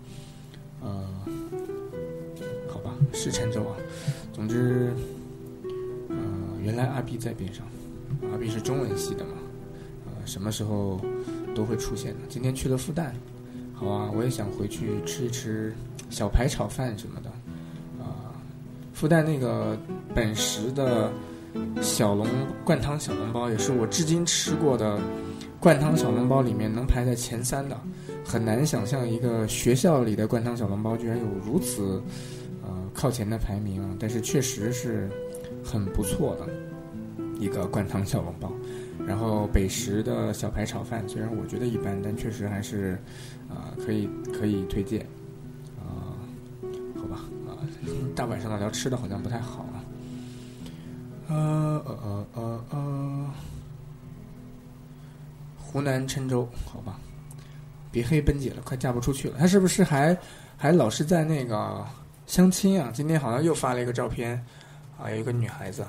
[0.82, 1.03] 呃，
[2.68, 3.72] 好吧，是郴州啊。
[4.34, 4.92] 总之，
[6.11, 6.16] 呃，
[6.62, 7.66] 原来阿 B 在边上，
[8.30, 9.32] 阿 B 是中文系的嘛，
[10.05, 11.01] 呃，什么时候
[11.55, 12.18] 都会出现的。
[12.28, 13.12] 今天去了复旦，
[13.76, 15.72] 好啊，我也想回去吃一吃
[16.10, 17.30] 小排炒饭什么的，
[18.02, 18.34] 啊，
[18.92, 19.78] 复旦那个
[20.14, 21.12] 本食的。
[21.80, 22.26] 小笼
[22.66, 25.00] 灌汤小笼包也是我至今吃过的
[25.58, 27.80] 灌汤小笼包里面能排在前三的，
[28.26, 32.02] 很难想象一个学校里的灌汤小笼包居然有如此
[32.62, 33.82] 呃靠前的排名！
[33.98, 35.08] 但是确实是
[35.64, 36.46] 很不错的
[37.40, 38.52] 一个灌汤小笼包。
[39.07, 42.98] 然后北食的小排炒饭虽然我觉得一般，但确实还是
[43.48, 45.07] 啊可以可以推荐
[45.78, 46.18] 啊，
[46.96, 47.54] 好吧啊，
[48.16, 49.84] 大晚上的聊吃的好像不太好啊。
[51.28, 53.30] 呃呃呃呃呃，
[55.59, 57.00] 湖南郴州，好吧，
[57.90, 59.36] 别黑奔姐了，快嫁不出去了。
[59.38, 60.16] 她是不是还
[60.57, 61.84] 还老是在那个
[62.26, 62.90] 相亲啊？
[62.94, 64.40] 今天好像又发了一个照片，
[65.00, 65.84] 啊，有一个女孩子，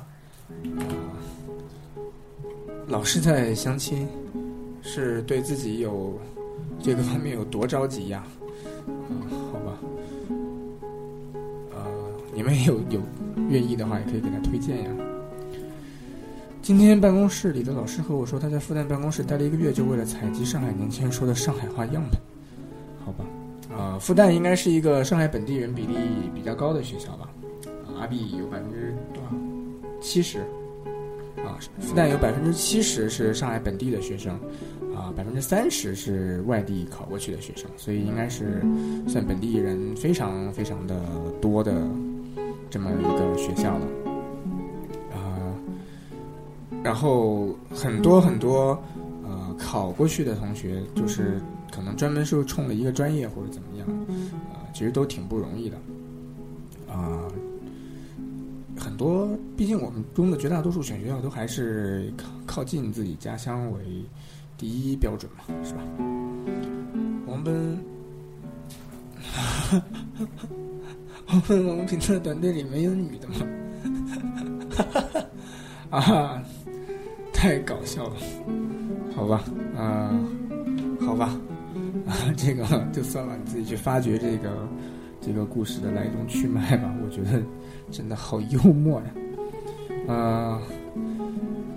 [2.87, 4.07] 老是在相亲，
[4.81, 6.17] 是对自己有
[6.79, 8.23] 这个方面有多着急呀？
[9.51, 9.77] 好吧，
[11.75, 11.85] 呃，
[12.33, 13.01] 你们有有
[13.49, 14.91] 愿意的话，也可以给他推荐呀。
[16.61, 22.19] 今天办公室里的老师和我说，他在复旦办公室待了一个月，就为了采集上海年轻人说的上海话样本。
[23.03, 23.25] 好吧，
[23.75, 25.95] 啊，复旦应该是一个上海本地人比例
[26.33, 27.29] 比较高的学校吧？
[27.99, 29.29] 阿 B 有百分之多少
[30.01, 30.39] 七十，
[31.47, 34.33] 啊，复旦有百分之七十是上海本地的学生，
[34.93, 38.61] 啊，百分之三十是外地考过去的学生，所以应该是
[39.07, 40.99] 算本地人非常非常的
[41.39, 41.87] 多的
[42.69, 43.85] 这么一个学校了，
[45.13, 45.55] 啊，
[46.83, 48.77] 然后很多很多
[49.23, 51.39] 呃考过去的同学，就是
[51.71, 53.87] 可能专门是冲了一个专业或者怎么样，
[54.51, 55.77] 啊，其实都挺不容易的，
[56.91, 57.26] 啊。
[58.97, 63.79] 多，毕竟我们中的绝大多数选学校都还是靠靠近自己家乡为
[64.57, 65.81] 第一标准嘛，是吧？
[67.27, 67.77] 我们，
[71.27, 73.35] 我们我们评测团队里没有女的吗？
[75.91, 76.43] 啊，
[77.31, 78.15] 太搞笑了，
[79.15, 79.43] 好吧，
[79.77, 80.11] 啊，
[81.05, 81.39] 好吧，
[82.07, 84.67] 啊，这个就算了，你自己去发掘这个
[85.27, 87.43] 这个故事的来龙去脉吧，我觉得。
[87.89, 89.05] 真的好幽默呀！
[90.09, 90.61] 呃，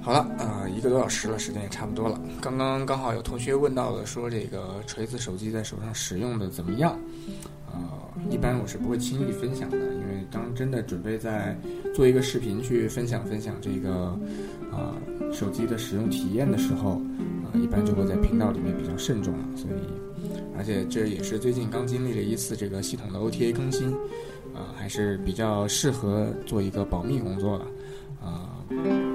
[0.03, 2.21] 好了，啊，一个多小时了，时间也差不多了。
[2.41, 6.99] 刚刚刚好有同学问到了，说这个锤子手机在手上使用的怎么样？
[7.73, 7.79] 呃，
[8.29, 11.57] 一般我是不会轻易分享的，因为当真的准备在
[11.95, 14.19] 做一个视频去分享分享这个
[14.73, 14.99] 啊
[15.33, 17.01] 手机的使用体验的时候，
[17.45, 19.45] 啊，一般就会在频道里面比较慎重了。
[19.57, 20.10] 所以，
[20.61, 23.91] 而且这也是最近刚经历了一次这个系统的 OTA 更新。
[24.53, 27.65] 啊，还是比较适合做一个保密工作的，
[28.21, 28.59] 啊，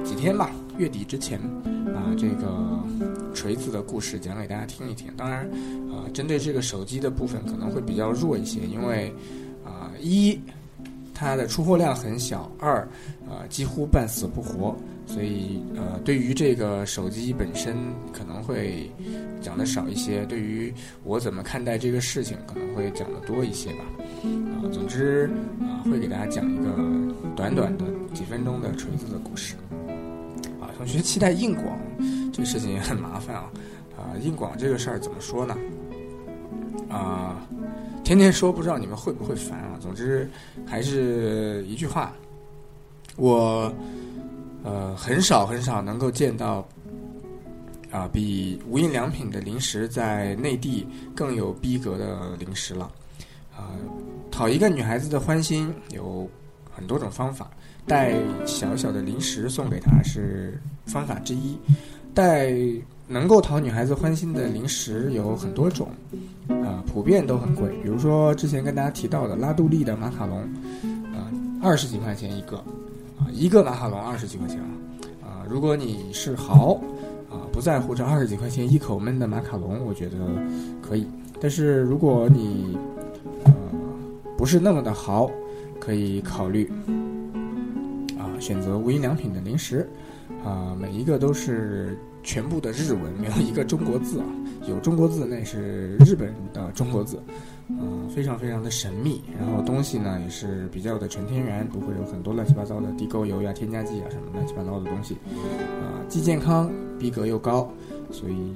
[0.01, 1.37] 几天吧，月底之前，
[1.93, 2.81] 把这个
[3.33, 5.11] 锤子的故事讲给大家听一听。
[5.17, 5.45] 当然，
[5.91, 9.13] 啊，针对这个手机的部分可能会比较弱一些，因为，
[9.65, 10.39] 啊，一，
[11.13, 12.77] 它的出货量很小；二，
[13.29, 14.73] 啊，几乎半死不活。
[15.07, 17.75] 所以，呃，对于这个手机本身
[18.11, 18.91] 可能会
[19.41, 23.85] 讲的少一些，对于我怎么看待这个事情可能会讲的多一些吧。
[24.23, 25.29] 啊，总之
[25.61, 26.75] 啊，会给大家讲一个
[27.35, 29.55] 短短的几分钟的锤子的故事。
[30.59, 31.77] 啊，同学期待硬广，
[32.33, 33.51] 这个事情也很麻烦啊。
[33.95, 35.55] 啊，硬广这个事儿怎么说呢？
[36.89, 37.47] 啊，
[38.03, 39.77] 天天说不知道你们会不会烦啊。
[39.79, 40.29] 总之
[40.65, 42.13] 还是一句话，
[43.15, 43.73] 我
[44.65, 46.67] 呃很少很少能够见到
[47.91, 50.85] 啊比无印良品的零食在内地
[51.15, 52.91] 更有逼格的零食了。
[53.55, 53.71] 啊，
[54.29, 56.29] 讨一个女孩子的欢心有
[56.69, 57.49] 很多种方法，
[57.87, 58.13] 带
[58.45, 61.57] 小小的零食送给她是方法之一。
[62.13, 62.53] 带
[63.07, 65.87] 能够讨女孩子欢心的零食有很多种，
[66.49, 67.69] 啊，普遍都很贵。
[67.81, 70.39] 比如说之前跟大家提到的拉杜利的马卡龙，
[71.13, 72.61] 啊，二十几块钱一个，
[73.17, 74.67] 啊，一个马卡龙二十几块钱啊。
[75.21, 76.73] 啊，如果你是豪，
[77.29, 80.17] 啊，不在乎这二十几块钱一口闷的马卡龙，我觉得
[80.81, 81.07] 可以。
[81.39, 82.77] 但是如果你
[83.43, 83.53] 呃
[84.37, 85.29] 不是那么的豪，
[85.79, 86.71] 可以考虑
[88.17, 89.89] 啊，选择无印良品的零食
[90.43, 94.25] 啊，每一个都是全部的日文，没有一个中国字啊，
[94.67, 97.21] 有中国字那是日本的中国字，
[97.69, 99.21] 嗯，非常非常的神秘。
[99.39, 105.15] 然后东西呢也是比较的纯天然，不会有很多乱七八糟的地沟油呀、添加剂啊什么乱七八糟的东西，
[105.81, 107.69] 啊，既健康，逼格又高，
[108.11, 108.53] 所以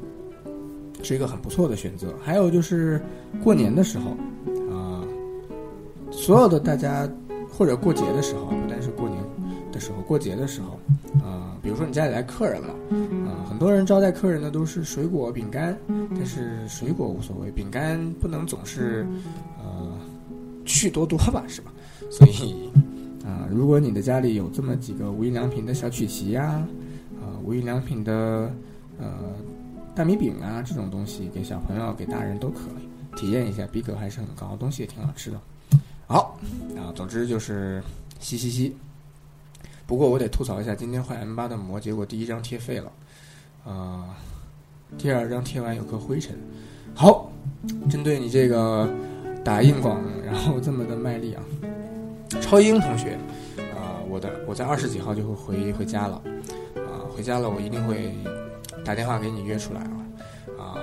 [1.04, 2.14] 是一个很不错的选择。
[2.22, 3.02] 还有就是
[3.44, 4.12] 过年的时候。
[4.72, 5.04] 啊
[6.12, 7.08] 所有的大家，
[7.50, 9.24] 或者过节的时候，不单是过年
[9.80, 10.80] 时候，过节的时候，
[11.26, 12.74] 啊，比如说你家里来客人了，
[13.28, 15.78] 啊，很多人招待客人的都是水果、饼干，
[16.16, 19.08] 但是水果无所谓，饼干不能总是，
[19.58, 19.98] 呃，
[20.66, 21.72] 趣多多吧，是吧？
[22.12, 22.70] 所以，
[23.24, 26.66] 啊，如果你的家里有这么几个无印良品的小曲奇呀，
[27.22, 28.52] 啊，无印良品的
[29.00, 29.08] 呃
[29.96, 35.40] 大米饼啊，这种东西给小朋友、给大人都可以体验一下，逼格还是很高，东西也挺好吃的。
[36.08, 36.40] 好
[36.76, 37.84] 啊，总之就是
[38.20, 38.76] 嘻嘻嘻。
[39.90, 42.92] 不过我得吐槽一下，今天换 M 八的膜，结果第一张贴废了，
[43.66, 44.16] 啊，
[45.00, 46.38] 第二张贴完有颗灰尘。
[46.94, 47.32] 好，
[47.90, 48.88] 针对你这个
[49.44, 51.42] 打印广，然后这么的卖力啊，
[52.40, 53.18] 超英同学
[53.76, 56.22] 啊，我的我在二十几号就会回回家了，
[56.76, 58.14] 啊，回家了我一定会
[58.86, 59.98] 打电话给你约出来啊，
[60.60, 60.78] 啊，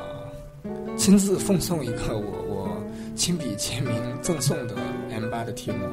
[0.97, 2.77] 亲自奉送一个我我
[3.15, 4.75] 亲笔签名赠送的。
[5.11, 5.89] M 八的贴膜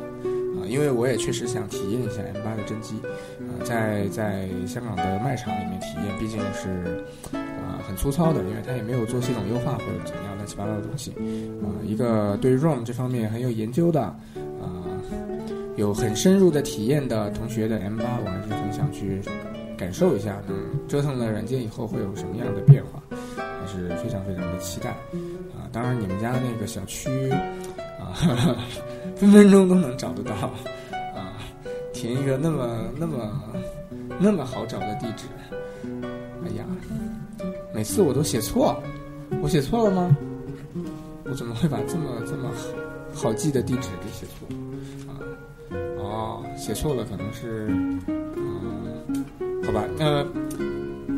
[0.68, 2.96] 因为我也确实想体验一下 M 八的真机，
[3.40, 7.04] 啊，在在香港的卖场里面体验，毕竟是
[7.34, 11.12] 啊很粗糙的，因为它也没有做系统优化或者怎么样乱七八糟的东西，
[11.62, 14.84] 啊，一个对 ROM 这方面很有研究的，啊，
[15.76, 19.22] 有很深入的体验的同学的 M 八，我还是很想去
[19.78, 23.02] 感受一下，嗯折腾了软件以后会有什么样的变化，
[23.36, 24.90] 还是非常非常的期待，
[25.56, 27.10] 啊，当然你们家那个小区。
[29.16, 30.34] 分分钟都能找得到，
[31.16, 31.38] 啊，
[31.94, 33.42] 填一个那么那么
[34.20, 35.26] 那么好找的地址？
[36.46, 36.66] 哎呀，
[37.74, 38.82] 每次我都写错，
[39.42, 40.18] 我写错了吗？
[41.26, 42.50] 我怎么会把这么这么
[43.14, 44.48] 好好记的地址给写错？
[45.08, 45.16] 啊，
[45.98, 47.68] 哦，写错了，可能是，
[48.08, 49.26] 嗯，
[49.66, 50.26] 好吧，那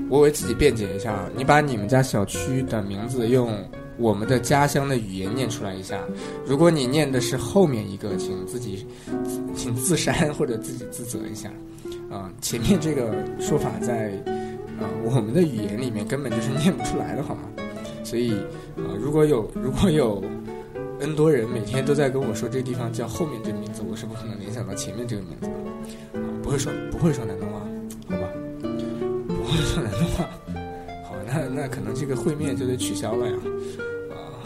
[0.09, 3.49] 我为自己辩解一下，你把你们家小区的名字用
[3.97, 6.03] 我们的家乡的语言念出来一下。
[6.45, 8.85] 如果你念的是后面一个，请自己
[9.55, 11.51] 请自删或者自己自责一下。
[12.09, 14.11] 啊，前面这个说法在
[14.79, 17.41] 啊我们的语言里面根本就是念不出来的，好吗？
[18.03, 18.33] 所以
[18.77, 20.23] 啊，如果有如果有
[20.99, 26.19] N 多人每天都在跟我说这地方叫后面这个名字，我是不可能联想到前面这个名字的。
[26.19, 27.59] 啊，不会说不会说南通话，
[28.09, 28.29] 好吧？
[29.27, 30.29] 不会说南通话，
[31.95, 33.33] 这个会面就得取消了呀。
[34.11, 34.43] 啊，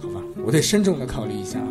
[0.00, 1.68] 好吧，我得慎重的考虑一下啊。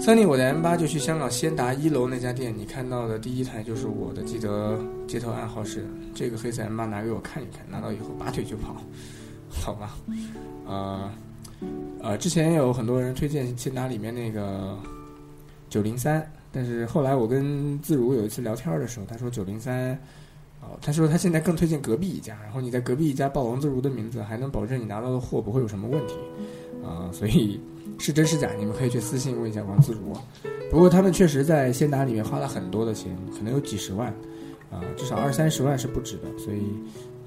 [0.00, 8.76] 三年我的 M 八就去香港先达一楼那家店，你看到的第一台就是我的，记得接头暗号是这个黑色 M 八拿给我看一看，拿到以后拔腿就跑，
[9.48, 9.96] 好吧？
[10.66, 11.10] 呃
[12.00, 14.76] 呃，之前有很多人推荐先达里面那个
[15.68, 19.96] 九零三，但是后来我跟自如有一次聊天的时候，他说九零三，
[20.62, 26.14] 哦，他说他现在更推荐隔壁一家，然后你在隔壁一家报王自如的名字，还能保证你拿到的货不会有什么问题，
[26.82, 27.60] 啊、所以。
[27.98, 28.50] 是真是假？
[28.58, 30.12] 你们可以去私信问一下王自如。
[30.70, 34.08] 不过他们确实在先达里面花了很多的钱，可能有几十万，
[34.70, 36.22] 啊、至少二三十万是不止的。
[36.36, 36.62] 所以，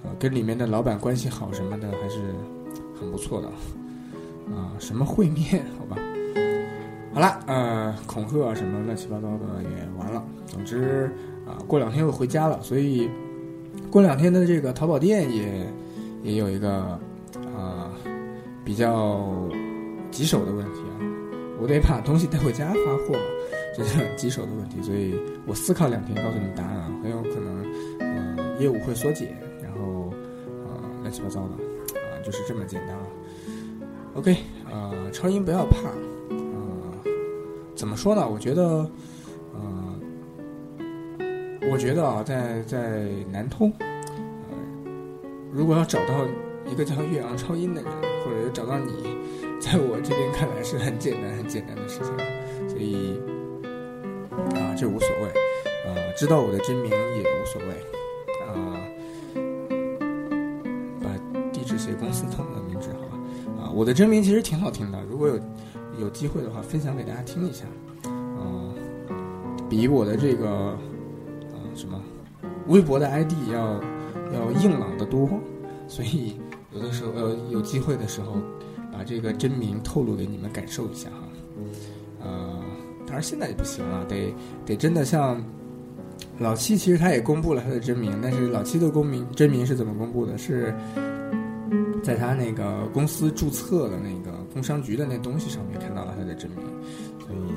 [0.04, 2.20] 呃，跟里面的老板关系好什么的还是
[3.00, 3.48] 很不错的。
[4.54, 5.64] 啊、什么会面？
[5.80, 6.02] 好吧。
[7.14, 10.22] 好了，呃，恐吓什么乱七八糟的也完了。
[10.46, 11.10] 总之，
[11.48, 13.10] 啊、过两天又回家了，所以
[13.96, 15.66] 过两天的这个淘宝店也
[16.22, 17.00] 也有一个
[17.56, 17.94] 啊、
[18.66, 19.26] 比较。
[20.12, 20.96] 棘手的问题啊，
[21.60, 23.20] 我得把东西带回家发货，
[23.76, 25.14] 这是很棘手的问题，所以
[25.46, 27.66] 我思考两天告诉你答案啊，很有可能，
[28.00, 30.14] 呃，业务会缩减，然后，
[30.48, 31.56] 呃，乱七八糟的，
[32.00, 33.04] 啊、就是这么简单啊。
[34.14, 34.38] OK，
[34.72, 35.90] 呃，超音不要怕，
[36.30, 37.12] 呃，
[37.76, 38.26] 怎么说呢？
[38.30, 38.90] 我觉得，
[41.72, 44.56] 我觉得啊，在在南通，呃，
[45.52, 46.26] 如果要找到
[46.70, 47.92] 一个叫岳阳超音的人，
[48.24, 49.16] 或者找到你。
[49.60, 53.20] 在我这边看来是很简单、很简单的事情，所以
[54.54, 55.30] 啊，这无所谓。
[55.86, 57.68] 呃，知道我的真名也无所谓。
[58.46, 58.54] 啊，
[61.02, 61.10] 把
[61.52, 63.18] 地址写公司通的名字好吧？
[63.64, 65.40] 啊，我的真名其实挺好听的，如果有
[66.02, 67.66] 有机会的话，分享给大家听一下。
[68.04, 68.76] 嗯、
[69.68, 70.78] 比我的这个
[72.68, 73.82] 微博的 ID 要
[74.34, 75.30] 要硬朗的多，
[75.88, 76.38] 所以
[76.72, 78.38] 有的时候呃有机会的时候。
[78.98, 81.18] 把这个真名透露给你们感受一下哈，
[82.24, 82.64] 呃，
[83.06, 84.34] 当然现在也不行了，得
[84.66, 85.44] 得真的像
[86.40, 90.38] 老七，其实他也公布了他的真名，但是老七的公名真名是怎么公布的？
[90.38, 90.74] 是
[92.02, 96.60] 在他那个公司注册的那个工商局的那东西上面看到了他的真名，
[97.20, 97.52] 所以，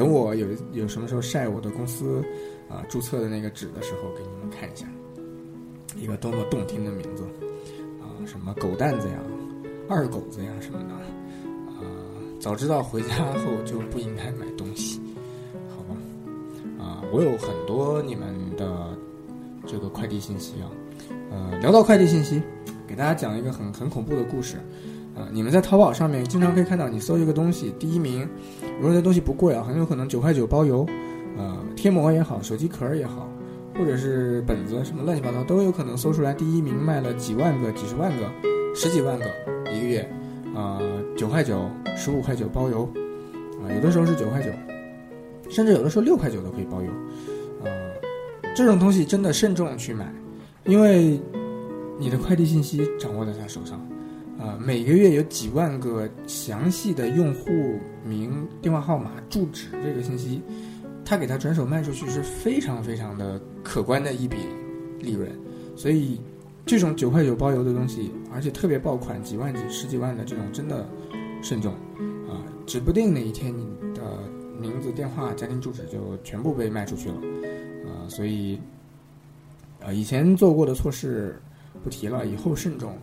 [0.00, 2.24] 等我有有什么时候晒我的公司
[2.70, 4.86] 啊注册的那个纸的时候，给你们看一下，
[5.94, 7.22] 一个多么动听的名字
[8.00, 9.20] 啊，什么狗蛋子呀！
[9.90, 10.94] 二狗子呀什么的，
[11.74, 11.84] 啊、
[12.40, 14.98] 早知道回家后就不应该买东西，
[15.68, 15.94] 好吧？
[16.82, 18.96] 啊、我有很多你们的
[19.66, 20.70] 这个快递信息啊，
[21.30, 22.42] 呃，聊到快递信息，
[22.86, 24.56] 给大家讲一个很很恐怖的故事，
[25.32, 28.28] 你们在淘宝上面经常可以看到，你搜一个东西，第一名，
[28.80, 30.86] 如果这东西不贵啊，很有可能九块九包邮，
[31.36, 33.28] 呃，贴膜也好，手机壳也好，
[33.78, 38.30] 或者是本子什么乱七八糟都有可能搜出来，第一名卖了几万个、几十万个、
[38.74, 39.26] 十几万个。
[39.72, 40.10] 一个月，
[40.52, 40.80] 啊、
[41.16, 42.82] 九块九、十五块九包邮，
[43.62, 44.50] 啊、有的时候是九块九，
[45.48, 46.88] 甚至有的时候六块九都可以包邮，
[47.62, 47.70] 啊、
[48.52, 50.12] 这种东西真的慎重去买，
[50.64, 51.20] 因为
[52.00, 53.80] 你的快递信息掌握在他手上，
[54.40, 60.40] 啊、每个月有几万个详细的用户名、电话号码、住址这个信息，
[61.04, 64.38] 他给他转手卖出去是非常非常的可观的一笔
[65.00, 65.30] 利润，
[65.76, 66.20] 所以。
[66.66, 70.86] 这种九块九包邮的东西，而且特别爆款，几万几、十几万的这种，真的
[71.42, 71.72] 慎重
[72.28, 72.44] 啊！
[72.64, 74.02] 指不定哪一天你的
[74.60, 77.14] 名字、电话、家庭住址就全部被卖出去了
[77.86, 78.06] 啊！
[78.08, 78.60] 所以
[79.82, 81.40] 啊，以前做过的错事
[81.82, 82.96] 不提了，以后慎重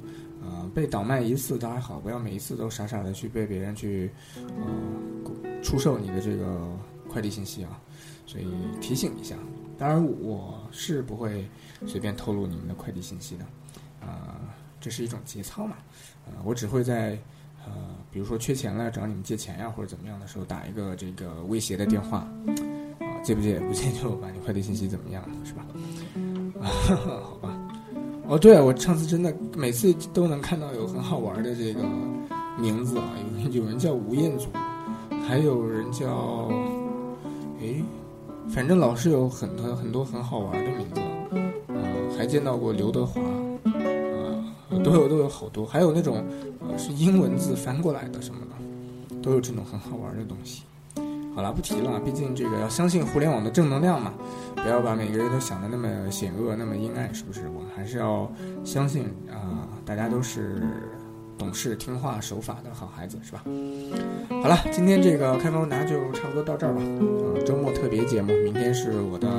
[0.74, 6.68] 被倒卖一次倒还好，不要每一次都傻傻的去被别人去呃出售你的这个
[7.10, 7.80] 快递信息啊！
[8.26, 8.48] 所以
[8.82, 9.36] 提醒一下。
[9.78, 11.48] 当然，我是不会
[11.86, 13.46] 随便透露你们的快递信息的，
[14.02, 14.40] 啊、
[14.82, 15.76] 这是一种节操嘛，
[16.26, 17.18] 呃，我只会在
[17.66, 17.74] 呃，
[18.12, 22.20] 比如说缺钱了找你们借钱呀，或者怎么样的时候打一个这个威胁的电话，
[23.00, 25.66] 啊，借不借不借就把你快递信息怎么样是吧？
[26.62, 26.68] 啊，
[27.24, 27.57] 好吧。
[28.30, 31.80] 哦，对我上次真的每次都能看到有很好玩的这个
[32.60, 33.14] 名字啊，
[33.44, 34.48] 有有人叫吴彦祖，
[35.26, 36.52] 还有人叫，
[37.62, 37.82] 诶，
[38.50, 41.02] 反正老是有很多很多很好玩的名字，
[41.70, 44.44] 嗯，还见到过刘德华，啊，
[44.84, 46.22] 都有都有好多，还有那种
[46.60, 50.64] 呃是英文字翻过来的什么的，都有这种很好玩的东西。
[51.38, 54.12] 好了，不提了，毕竟这个要相信互联网的正能量嘛，
[54.56, 57.42] 不要把每个人都想的那么险恶、那么阴暗，是不是？
[57.50, 58.28] 我们还是要
[58.64, 60.64] 相信啊，大家都是
[61.38, 63.44] 懂事、听话、守法的好孩子，是吧？
[64.42, 66.82] 好了，今天这个开放问答就差不多到这儿吧。
[66.82, 69.30] 呃，周末特别节目，明天是我的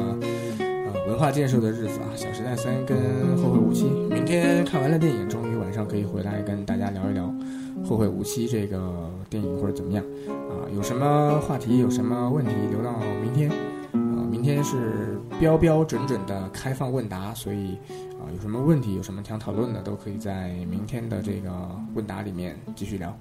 [0.61, 2.97] 呃文化建设的日子啊，《小时代三》跟
[3.43, 7.25] 《后会无期》，明天看完了电影，终于晚上可以回来跟大家聊一聊
[7.87, 10.65] 《后会无期》这个电影或者怎么样啊。
[10.75, 13.51] 有什么话题，有什么问题，留到明天。
[13.93, 17.77] 啊，明天是标标准准的开放问答，所以
[18.19, 21.51] 啊，有什么问题，有什么想讨论的，都可以在明天的这个
[21.95, 23.15] 问答里面继续聊。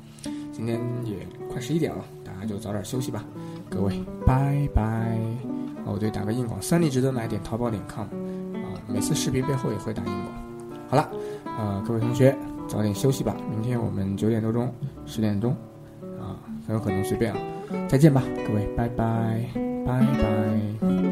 [0.53, 1.17] 今天也
[1.51, 3.25] 快十一点了，大家就早点休息吧。
[3.69, 5.19] 各位，拜拜。
[5.85, 8.05] 哦，对，打个硬广，三立值得买点淘宝点 com。
[8.05, 10.37] 啊，每次视频背后也会打硬广。
[10.89, 11.11] 好了，
[11.57, 12.35] 呃，各位同学，
[12.67, 13.35] 早点休息吧。
[13.49, 14.71] 明天我们九点多钟，
[15.05, 15.51] 十点钟。
[16.19, 17.39] 啊很有可能随便啊，
[17.87, 19.39] 再见吧，各位，拜拜
[19.85, 19.99] 拜，
[20.81, 21.06] 拜。